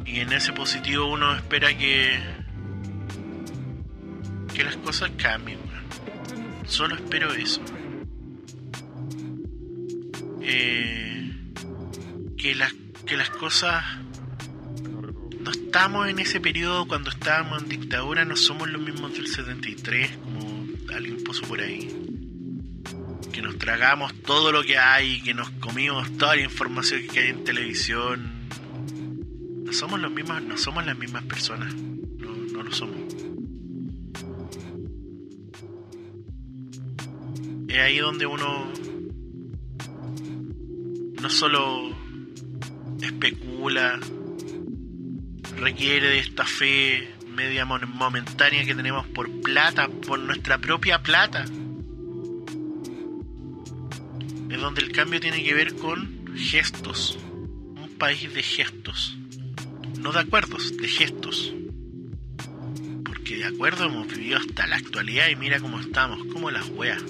[0.05, 2.20] Y en ese positivo uno espera que.
[4.55, 5.59] que las cosas cambien,
[6.66, 7.62] Solo espero eso.
[10.42, 11.32] Eh,
[12.36, 12.74] que, las,
[13.07, 13.82] que las cosas.
[15.40, 20.18] No estamos en ese periodo cuando estábamos en dictadura, no somos los mismos del 73,
[20.18, 22.01] como alguien puso por ahí.
[23.33, 27.28] Que nos tragamos todo lo que hay, que nos comimos toda la información que hay
[27.30, 28.43] en televisión,
[29.72, 31.74] somos los mismos, no somos las mismas personas.
[31.74, 32.97] No, no lo somos.
[37.68, 38.70] Es ahí donde uno
[41.22, 41.97] no solo
[43.01, 43.99] especula,
[45.57, 51.47] requiere de esta fe media momentánea que tenemos por plata, por nuestra propia plata.
[54.53, 57.18] Es donde el cambio tiene que ver con gestos,
[57.74, 59.16] un país de gestos
[60.03, 61.55] no de acuerdos, de gestos.
[63.05, 67.03] Porque de acuerdo hemos vivido hasta la actualidad y mira cómo estamos, como las weas.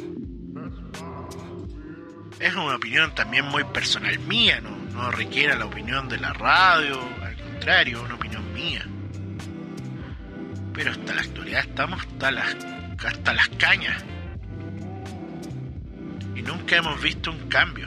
[2.38, 7.00] Es una opinión también muy personal mía, no, no requiere la opinión de la radio,
[7.22, 8.86] al contrario, es una opinión mía.
[10.74, 12.56] Pero hasta la actualidad estamos hasta las,
[12.98, 14.04] hasta las cañas.
[16.46, 17.86] Nunca hemos visto un cambio.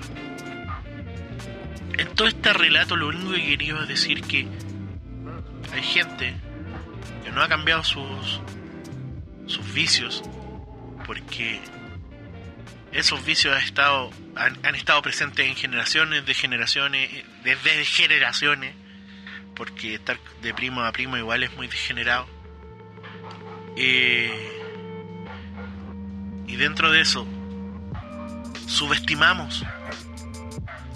[1.97, 4.47] En todo este relato lo único que quería decir que
[5.73, 6.33] hay gente
[7.23, 8.41] que no ha cambiado sus,
[9.47, 10.23] sus vicios
[11.05, 11.61] porque
[12.91, 17.09] esos vicios han estado, han, estado presentes en generaciones de generaciones,
[17.43, 18.73] desde generaciones,
[19.55, 22.27] porque estar de primo a primo igual es muy degenerado.
[23.77, 24.61] Eh,
[26.47, 27.27] y dentro de eso,
[28.67, 29.63] subestimamos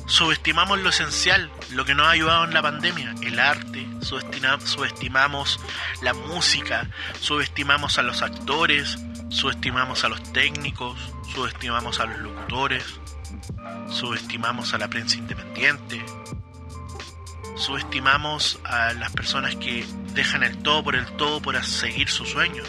[0.09, 5.59] subestimamos lo esencial, lo que nos ha ayudado en la pandemia, el arte, subestimamos
[6.01, 6.89] la música,
[7.21, 8.97] subestimamos a los actores,
[9.29, 10.99] subestimamos a los técnicos,
[11.33, 12.83] subestimamos a los locutores,
[13.87, 16.03] subestimamos a la prensa independiente,
[17.55, 22.63] subestimamos a las personas que dejan el todo por el todo por seguir su sueño.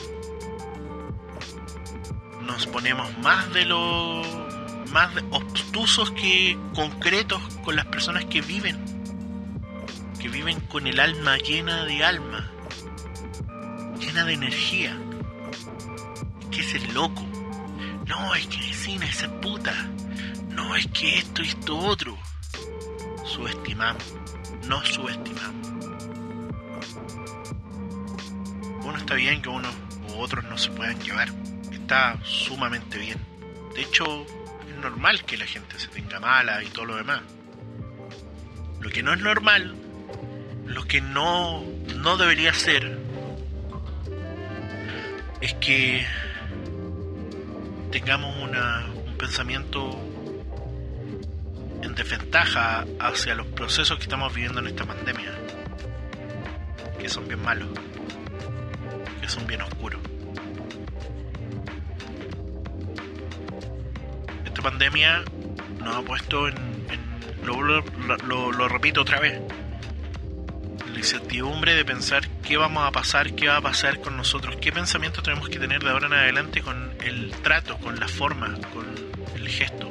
[2.42, 4.49] Nos ponemos más de lo
[4.90, 8.78] más obtusos que concretos con las personas que viven,
[10.20, 12.50] que viven con el alma llena de alma,
[13.98, 14.96] llena de energía.
[16.50, 17.24] Que es el loco.
[18.06, 19.72] No, es que vecina esa puta.
[20.48, 22.18] No, es que esto y esto otro.
[23.24, 24.20] Subestimamos
[24.70, 25.68] no subestimamos.
[28.84, 29.68] Uno está bien que uno
[30.08, 31.28] u otros no se puedan llevar.
[31.72, 33.18] Está sumamente bien.
[33.74, 34.24] De hecho,
[34.80, 37.22] normal que la gente se tenga mala y todo lo demás.
[38.80, 39.74] Lo que no es normal,
[40.66, 41.62] lo que no,
[41.96, 42.98] no debería ser,
[45.40, 46.06] es que
[47.90, 49.90] tengamos un pensamiento
[51.82, 55.32] en desventaja hacia los procesos que estamos viviendo en esta pandemia,
[56.98, 57.68] que son bien malos,
[59.20, 60.09] que son bien oscuros.
[64.50, 65.24] Esta pandemia
[65.78, 66.54] nos ha puesto en,
[67.42, 69.40] lo, lo repito otra vez,
[70.92, 74.70] la incertidumbre de pensar qué vamos a pasar, qué va a pasar con nosotros, qué
[74.70, 78.86] pensamiento tenemos que tener de ahora en adelante con el trato, con la forma, con
[79.34, 79.90] el gesto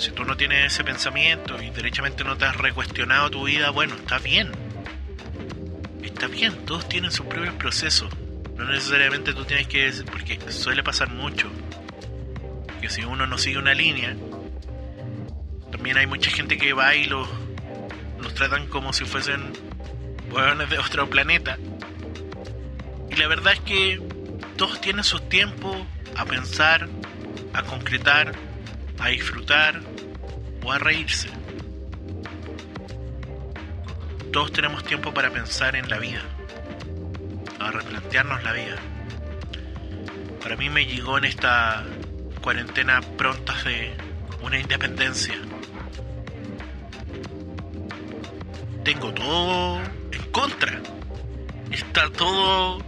[0.00, 3.94] si tú no tienes ese pensamiento y derechamente no te has recuestionado tu vida, bueno,
[3.94, 4.50] está bien.
[6.02, 8.10] Está bien, todos tienen sus propios procesos.
[8.60, 9.90] No necesariamente tú tienes que...
[10.04, 11.48] Porque suele pasar mucho.
[12.82, 14.14] Que si uno no sigue una línea,
[15.72, 17.26] también hay mucha gente que va y los,
[18.20, 19.52] los tratan como si fuesen
[20.30, 21.56] huevones de otro planeta.
[23.10, 24.02] Y la verdad es que
[24.56, 25.78] todos tienen sus tiempos
[26.16, 26.86] a pensar,
[27.54, 28.34] a concretar,
[28.98, 29.80] a disfrutar
[30.62, 31.30] o a reírse.
[34.30, 36.22] Todos tenemos tiempo para pensar en la vida,
[37.60, 38.76] a replantearnos la vida.
[40.42, 41.84] Para mí me llegó en esta
[42.40, 43.94] cuarentena pronta de
[44.42, 45.34] una independencia.
[48.82, 49.80] Tengo todo
[50.10, 50.80] en contra.
[51.70, 52.82] Está todo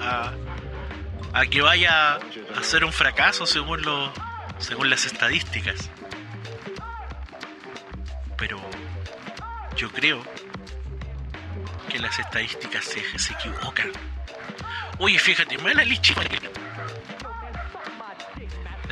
[0.00, 0.32] a,
[1.34, 4.10] a que vaya a ser un fracaso según los
[4.58, 5.90] según las estadísticas.
[8.36, 8.58] Pero
[9.76, 10.22] yo creo
[11.88, 13.90] que las estadísticas se, se equivocan.
[14.98, 15.98] Oye, fíjate, me la Las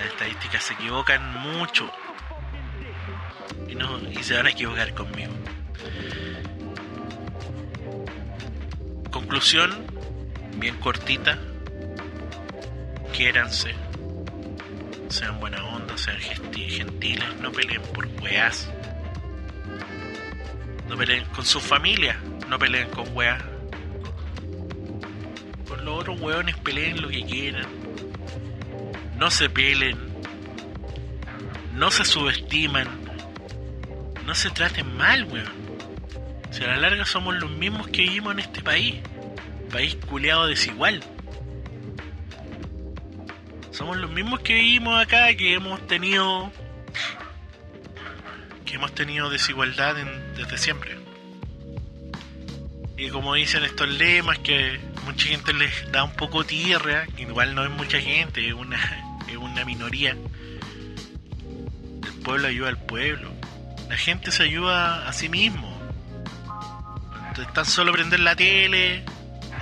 [0.07, 1.90] estadísticas se equivocan mucho.
[3.68, 5.32] Y, no, y se van a equivocar conmigo.
[9.11, 9.86] Conclusión,
[10.59, 11.38] bien cortita.
[13.12, 13.74] Quiéranse
[15.09, 18.68] sean buena onda, sean gentiles, no peleen por weas.
[20.88, 22.18] No peleen con su familia,
[22.49, 23.42] no peleen con weas.
[25.68, 27.66] Con los otros weones peleen lo que quieran.
[29.16, 29.97] No se pelen.
[31.74, 32.88] No se subestiman.
[34.24, 35.53] No se traten mal, weón.
[36.51, 38.97] Si a la larga somos los mismos que vivimos en este país.
[39.70, 41.03] País culeado desigual
[43.76, 46.51] somos los mismos que vivimos acá, que hemos tenido
[48.64, 49.97] que hemos tenido desigualdad
[50.34, 51.05] desde siempre.
[52.97, 57.64] Y como dicen estos lemas que mucha gente les da un poco tierra, igual no
[57.64, 58.78] es mucha gente, es una,
[59.28, 60.16] es una minoría.
[62.03, 63.32] El pueblo ayuda al pueblo.
[63.88, 65.72] La gente se ayuda a sí mismo.
[67.38, 69.05] Están solo prender la tele.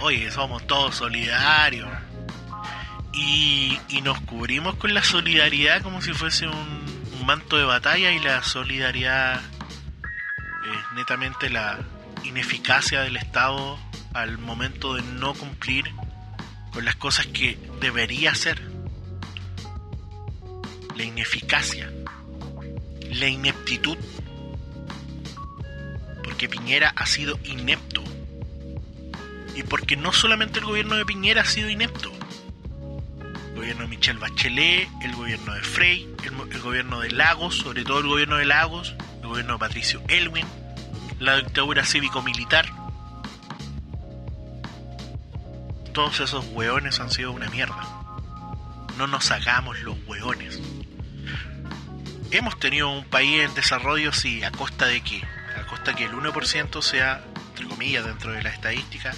[0.00, 1.88] Oye, somos todos solidarios
[3.14, 6.84] y, nos cubrimos con la solidaridad como si fuese un,
[7.24, 11.78] manto de batalla y la solidaridad es netamente la
[12.24, 13.78] ineficacia del Estado
[14.12, 15.84] al momento de no cumplir
[16.72, 18.60] con las cosas que debería hacer.
[20.96, 21.90] La ineficacia,
[23.10, 23.98] la ineptitud,
[26.22, 28.02] porque Piñera ha sido inepto.
[29.56, 32.12] Y porque no solamente el gobierno de Piñera ha sido inepto,
[33.54, 38.06] gobierno de Michelle Bachelet, el gobierno de Frey, el, gobierno de Lagos, sobre todo el
[38.06, 40.46] gobierno de Lagos, el gobierno de Patricio Elwin,
[41.18, 42.66] la dictadura cívico-militar.
[45.92, 47.86] Todos esos hueones han sido una mierda.
[48.98, 50.60] No nos hagamos los hueones.
[52.30, 55.22] Hemos tenido un país en desarrollo, sí, a costa de qué?
[55.60, 59.12] A costa que el 1% sea, entre comillas, dentro de la estadística,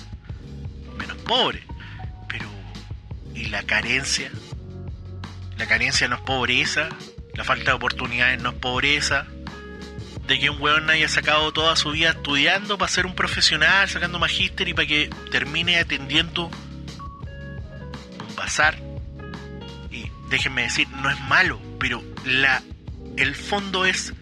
[0.98, 1.66] menos pobre
[3.36, 4.30] y la carencia,
[5.58, 6.88] La carencia no es pobreza,
[7.34, 9.26] la falta de oportunidades no es pobreza,
[10.26, 14.18] de que un weón haya sacado toda su vida estudiando para ser un profesional, sacando
[14.18, 16.46] magíster y para que termine atendiendo
[18.28, 18.76] un bazar.
[19.90, 22.62] Y déjenme decir, no es malo, pero la
[23.16, 24.12] el fondo es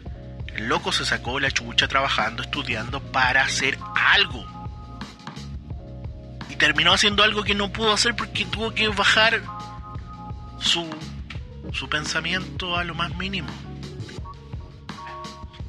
[0.54, 4.46] el loco se sacó la chucha trabajando, estudiando para hacer algo.
[6.48, 9.42] Y terminó haciendo algo que no pudo hacer porque tuvo que bajar
[10.60, 10.88] su,
[11.72, 13.48] su pensamiento a lo más mínimo.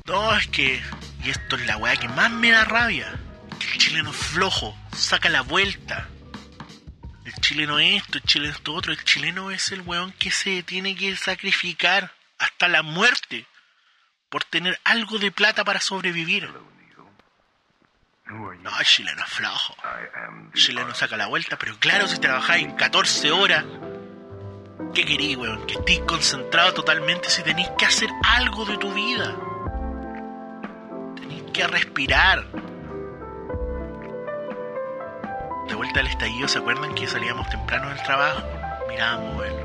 [0.06, 0.82] No, es que.
[1.24, 3.12] Y esto es la weá que más me da rabia.
[3.60, 6.08] El chileno es flojo, saca la vuelta.
[7.26, 8.92] El chileno esto, el chileno esto otro.
[8.94, 13.48] El chileno es el weón que se tiene que sacrificar hasta la muerte
[14.30, 16.50] por tener algo de plata para sobrevivir.
[18.28, 19.76] No, el chileno es flojo.
[20.54, 23.66] El chileno saca la vuelta, pero claro, si trabajáis 14 horas,
[24.94, 25.66] ¿qué queréis, weón?
[25.66, 29.36] Que estéis concentrado totalmente si tenéis que hacer algo de tu vida.
[31.56, 32.44] Que respirar.
[35.70, 38.44] De vuelta al estallido, ¿se acuerdan que salíamos temprano del trabajo?
[38.90, 39.56] Mirábamos el,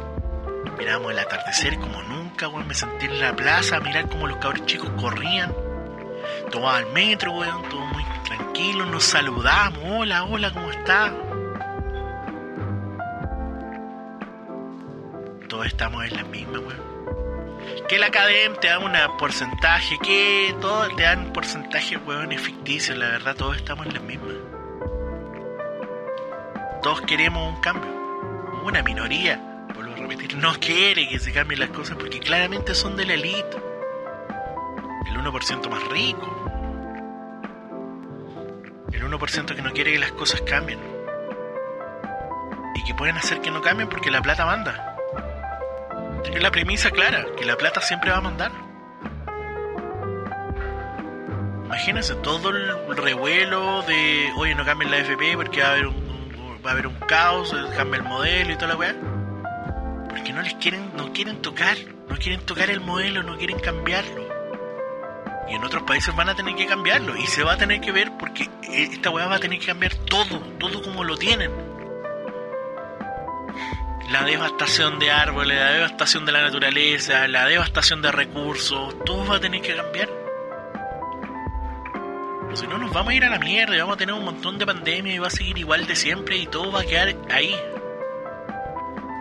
[0.78, 2.68] mirábamos el atardecer como nunca, weón.
[2.68, 5.52] Me sentí en la plaza a mirar como los cabros chicos corrían.
[6.52, 8.86] Tomaba el metro, weón, todo muy tranquilo.
[8.86, 11.12] Nos saludamos, hola, hola, ¿cómo está?
[15.48, 16.89] Todos estamos en la misma, weón.
[17.88, 22.94] Que la academia te da un porcentaje, que todos te dan porcentaje, weón, es ficticio.
[22.94, 24.32] La verdad, todos estamos en la misma.
[26.82, 27.90] Todos queremos un cambio.
[28.64, 32.96] Una minoría vuelvo a repetir, no quiere que se cambien las cosas porque claramente son
[32.96, 33.56] de la élite.
[35.08, 36.36] El 1% más rico.
[38.92, 40.78] El 1% que no quiere que las cosas cambien.
[42.74, 44.89] Y que pueden hacer que no cambien porque la plata manda.
[46.24, 48.52] Es la premisa clara, que la plata siempre va a mandar.
[51.64, 56.60] Imagínense todo el revuelo de, oye, no cambien la FP porque va a haber un,
[56.64, 58.94] va a haber un caos, cambia el modelo y toda la weá
[60.10, 61.76] porque no les quieren, no quieren tocar,
[62.08, 64.28] no quieren tocar el modelo, no quieren cambiarlo.
[65.48, 67.92] Y en otros países van a tener que cambiarlo y se va a tener que
[67.92, 71.69] ver porque esta weá va a tener que cambiar todo, todo como lo tienen.
[74.10, 79.36] La devastación de árboles, la devastación de la naturaleza, la devastación de recursos, todo va
[79.36, 80.08] a tener que cambiar.
[82.52, 84.24] O si no, nos vamos a ir a la mierda y vamos a tener un
[84.24, 87.14] montón de pandemia y va a seguir igual de siempre y todo va a quedar
[87.30, 87.54] ahí,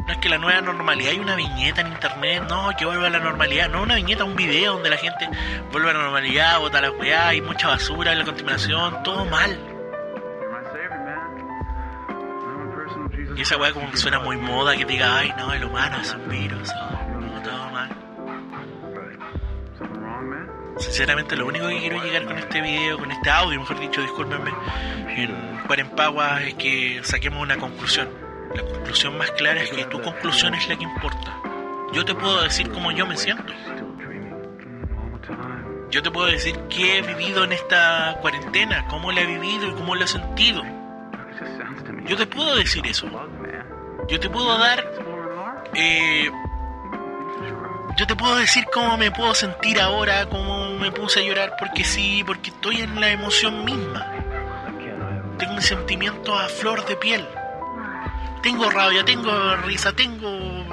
[0.09, 3.09] no es que la nueva normalidad hay una viñeta en internet, no, que vuelva a
[3.11, 5.29] la normalidad, no una viñeta, un video donde la gente
[5.71, 9.68] vuelve a la normalidad, bota la weá, hay mucha basura en la contaminación, todo mal.
[13.39, 16.13] Y esa weá como que suena muy moda que diga, ay no, el humano es
[16.13, 16.69] un virus,
[17.21, 17.89] no, todo mal.
[20.77, 24.51] Sinceramente lo único que quiero llegar con este video, con este audio, mejor dicho, discúlpenme,
[25.15, 28.09] en Cuarempagua es que saquemos una conclusión
[28.53, 31.33] la conclusión más clara es que tu conclusión es la que importa.
[31.93, 33.53] Yo te puedo decir cómo yo me siento.
[35.91, 39.71] Yo te puedo decir qué he vivido en esta cuarentena, cómo la he vivido y
[39.75, 40.61] cómo la he sentido.
[42.05, 43.07] Yo te puedo decir eso.
[44.07, 44.83] Yo te puedo dar...
[45.73, 46.29] Eh,
[47.97, 51.83] yo te puedo decir cómo me puedo sentir ahora, cómo me puse a llorar porque
[51.83, 54.11] sí, porque estoy en la emoción misma.
[55.37, 57.27] Tengo un sentimiento a flor de piel
[58.41, 60.65] tengo rabia, tengo risa, tengo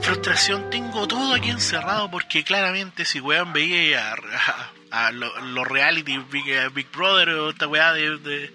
[0.00, 4.70] frustración, tengo todo aquí encerrado porque claramente si weón veía a,
[5.12, 8.52] los reality Big, Brother o esta weá de,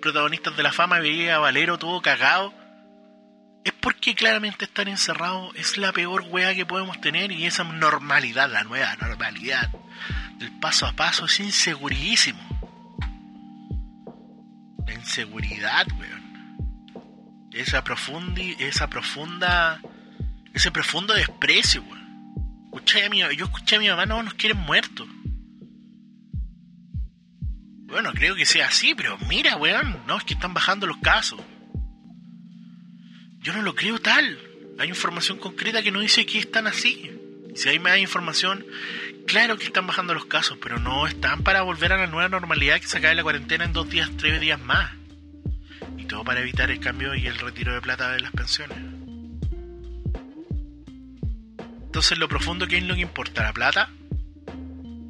[0.00, 2.54] protagonistas de la fama veía a Valero todo cagado,
[3.64, 8.50] es porque claramente estar encerrado es la peor weá que podemos tener y esa normalidad,
[8.50, 9.70] la nueva normalidad
[10.38, 12.40] del paso a paso es insegurísimo.
[14.86, 16.24] La inseguridad, weón
[17.54, 19.80] esa profundi, esa profunda,
[20.52, 22.04] ese profundo desprecio, weón.
[22.64, 25.06] Escuché a mi, yo escuché a mi mamá, no, nos quieren muertos.
[27.94, 31.40] Bueno, creo que sea así, pero mira, weón, no, es que están bajando los casos.
[33.38, 34.38] Yo no lo creo tal.
[34.78, 37.10] Hay información concreta que no dice que están así.
[37.54, 38.66] Si hay más información,
[39.26, 42.80] claro que están bajando los casos, pero no están para volver a la nueva normalidad
[42.80, 44.90] que se acabe la cuarentena en dos días, tres días más
[46.04, 48.78] todo para evitar el cambio y el retiro de plata de las pensiones.
[51.86, 53.90] Entonces lo profundo que es lo que importa, la plata,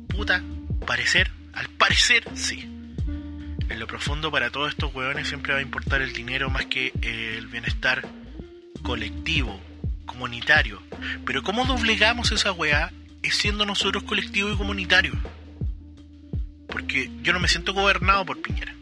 [0.09, 0.43] puta,
[0.87, 2.74] parecer, al parecer sí.
[3.69, 6.93] En lo profundo para todos estos hueones siempre va a importar el dinero más que
[7.03, 8.07] el bienestar
[8.83, 9.59] colectivo,
[10.05, 10.83] comunitario.
[11.25, 12.93] Pero ¿cómo doblegamos esa weá?
[13.23, 15.15] Es siendo nosotros colectivo y comunitario.
[16.69, 18.75] Porque yo no me siento gobernado por Piñera.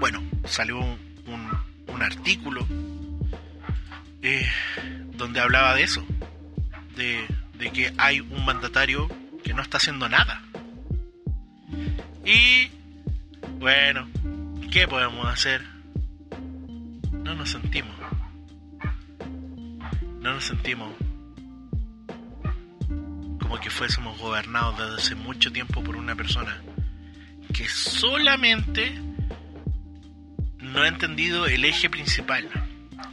[0.00, 0.98] Bueno, salió un,
[1.86, 2.66] un, artículo
[4.22, 4.46] eh,
[5.12, 6.04] donde hablaba de eso.
[6.96, 9.08] De, de que hay un mandatario
[9.44, 10.42] que no está haciendo nada.
[12.24, 12.70] Y
[13.58, 14.08] bueno,
[14.70, 15.62] ¿qué podemos hacer?
[17.12, 17.94] No nos sentimos.
[20.20, 20.92] No nos sentimos
[23.40, 26.60] como que fuésemos gobernados desde hace mucho tiempo por una persona
[27.54, 29.00] que solamente
[30.58, 32.48] no ha entendido el eje principal.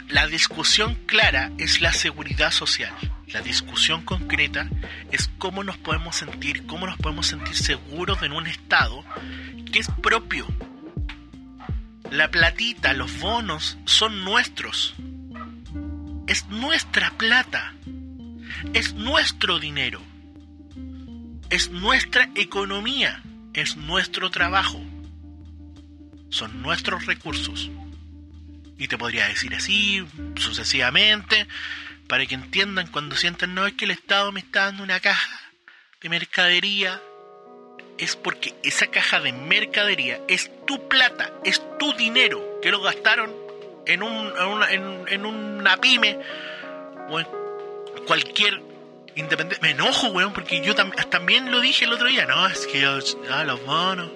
[0.09, 2.93] La discusión clara es la seguridad social.
[3.27, 4.69] La discusión concreta
[5.11, 9.05] es cómo nos podemos sentir, cómo nos podemos sentir seguros en un estado
[9.73, 10.47] que es propio.
[12.11, 14.93] La platita, los bonos son nuestros.
[16.27, 17.73] Es nuestra plata.
[18.73, 19.99] Es nuestro dinero.
[21.49, 23.23] Es nuestra economía.
[23.53, 24.79] Es nuestro trabajo.
[26.29, 27.71] Son nuestros recursos.
[28.77, 30.05] Y te podría decir así,
[30.35, 31.47] sucesivamente,
[32.07, 35.39] para que entiendan cuando sientan, no es que el Estado me está dando una caja
[35.99, 37.01] de mercadería,
[37.97, 43.33] es porque esa caja de mercadería es tu plata, es tu dinero, que lo gastaron
[43.85, 44.33] en, un,
[45.07, 46.19] en, una, pyme
[47.09, 47.27] o en
[48.07, 48.61] cualquier
[49.15, 49.59] independiente.
[49.61, 53.43] Me enojo, weón, porque yo también lo dije el otro día, no, es que ah,
[53.43, 54.11] los bonos.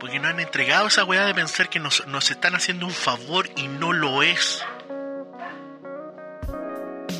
[0.00, 3.50] Porque no han entregado esa weá de pensar que nos, nos están haciendo un favor
[3.56, 4.64] y no lo es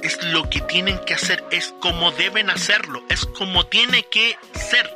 [0.03, 4.89] es lo que tienen que hacer, es como deben hacerlo, es como tiene que ser.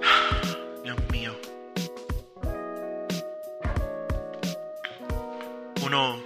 [0.84, 1.36] Dios mío.
[5.82, 6.22] Uno...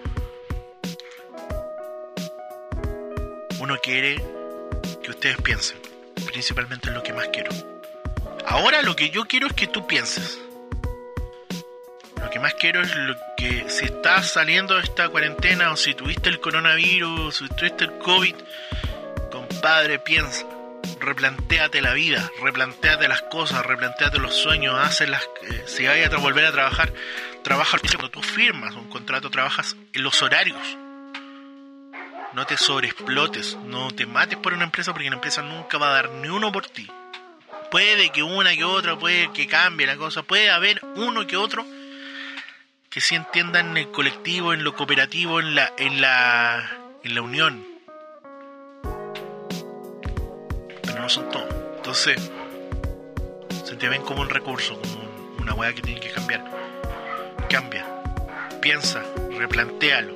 [3.59, 4.23] Uno quiere
[5.03, 5.79] que ustedes piensen,
[6.27, 7.51] principalmente en lo que más quiero.
[8.47, 10.39] Ahora lo que yo quiero es que tú pienses.
[12.21, 15.95] Lo que más quiero es lo que si estás saliendo de esta cuarentena o si
[15.95, 18.35] tuviste el coronavirus, si tuviste el COVID,
[19.31, 20.47] compadre, piensa,
[21.01, 26.47] replantéate la vida, replantéate las cosas, replantéate los sueños, hazlas, eh, si vayas a volver
[26.47, 26.93] a trabajar,
[27.43, 30.79] trabaja cuando tú firmas un contrato, trabajas en los horarios.
[32.33, 35.95] No te sobreexplotes, no te mates por una empresa porque la empresa nunca va a
[35.95, 36.91] dar ni uno por ti.
[37.71, 41.65] Puede que una que otra, puede que cambie la cosa, puede haber uno que otro
[42.97, 47.21] que sí entiendan en el colectivo, en lo cooperativo, en la, en la, en la
[47.21, 47.63] unión.
[50.83, 51.55] Pero no son todos.
[51.77, 52.33] Entonces,
[53.67, 56.43] se te ven como un recurso, como una hueá que tiene que cambiar.
[57.51, 57.85] Cambia,
[58.63, 59.03] piensa,
[59.37, 60.15] replantéalo.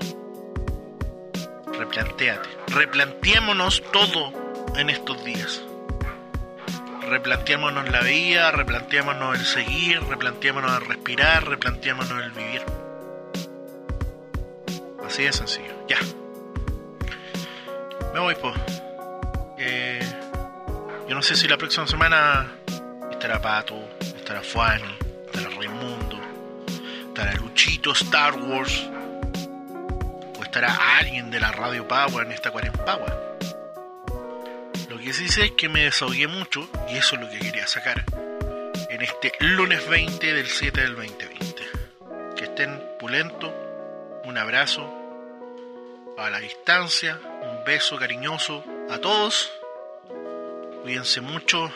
[1.79, 2.49] Replantéate.
[2.69, 4.33] Replanteémonos todo
[4.79, 5.63] en estos días
[7.03, 12.63] replanteémonos la vida, replanteémonos el seguir, replanteémonos el respirar, replanteémonos el vivir.
[15.07, 15.87] Así de sencillo.
[15.89, 15.99] Ya.
[18.15, 18.55] Me voy, pues.
[21.09, 22.53] yo no sé si la próxima semana
[23.11, 24.97] estará Pato, estará Fuani,
[25.27, 26.19] estará Raimundo,
[27.09, 28.89] estará Luchito Star Wars,
[30.39, 33.30] o estará alguien de la Radio Power en esta cuarentena
[35.01, 38.05] que sí sé es que me desahogué mucho, y eso es lo que quería sacar,
[38.91, 41.63] en este lunes 20 del 7 del 2020.
[42.37, 43.53] Que estén pulentos,
[44.25, 44.93] un abrazo
[46.19, 49.51] a la distancia, un beso cariñoso a todos,
[50.83, 51.73] cuídense mucho,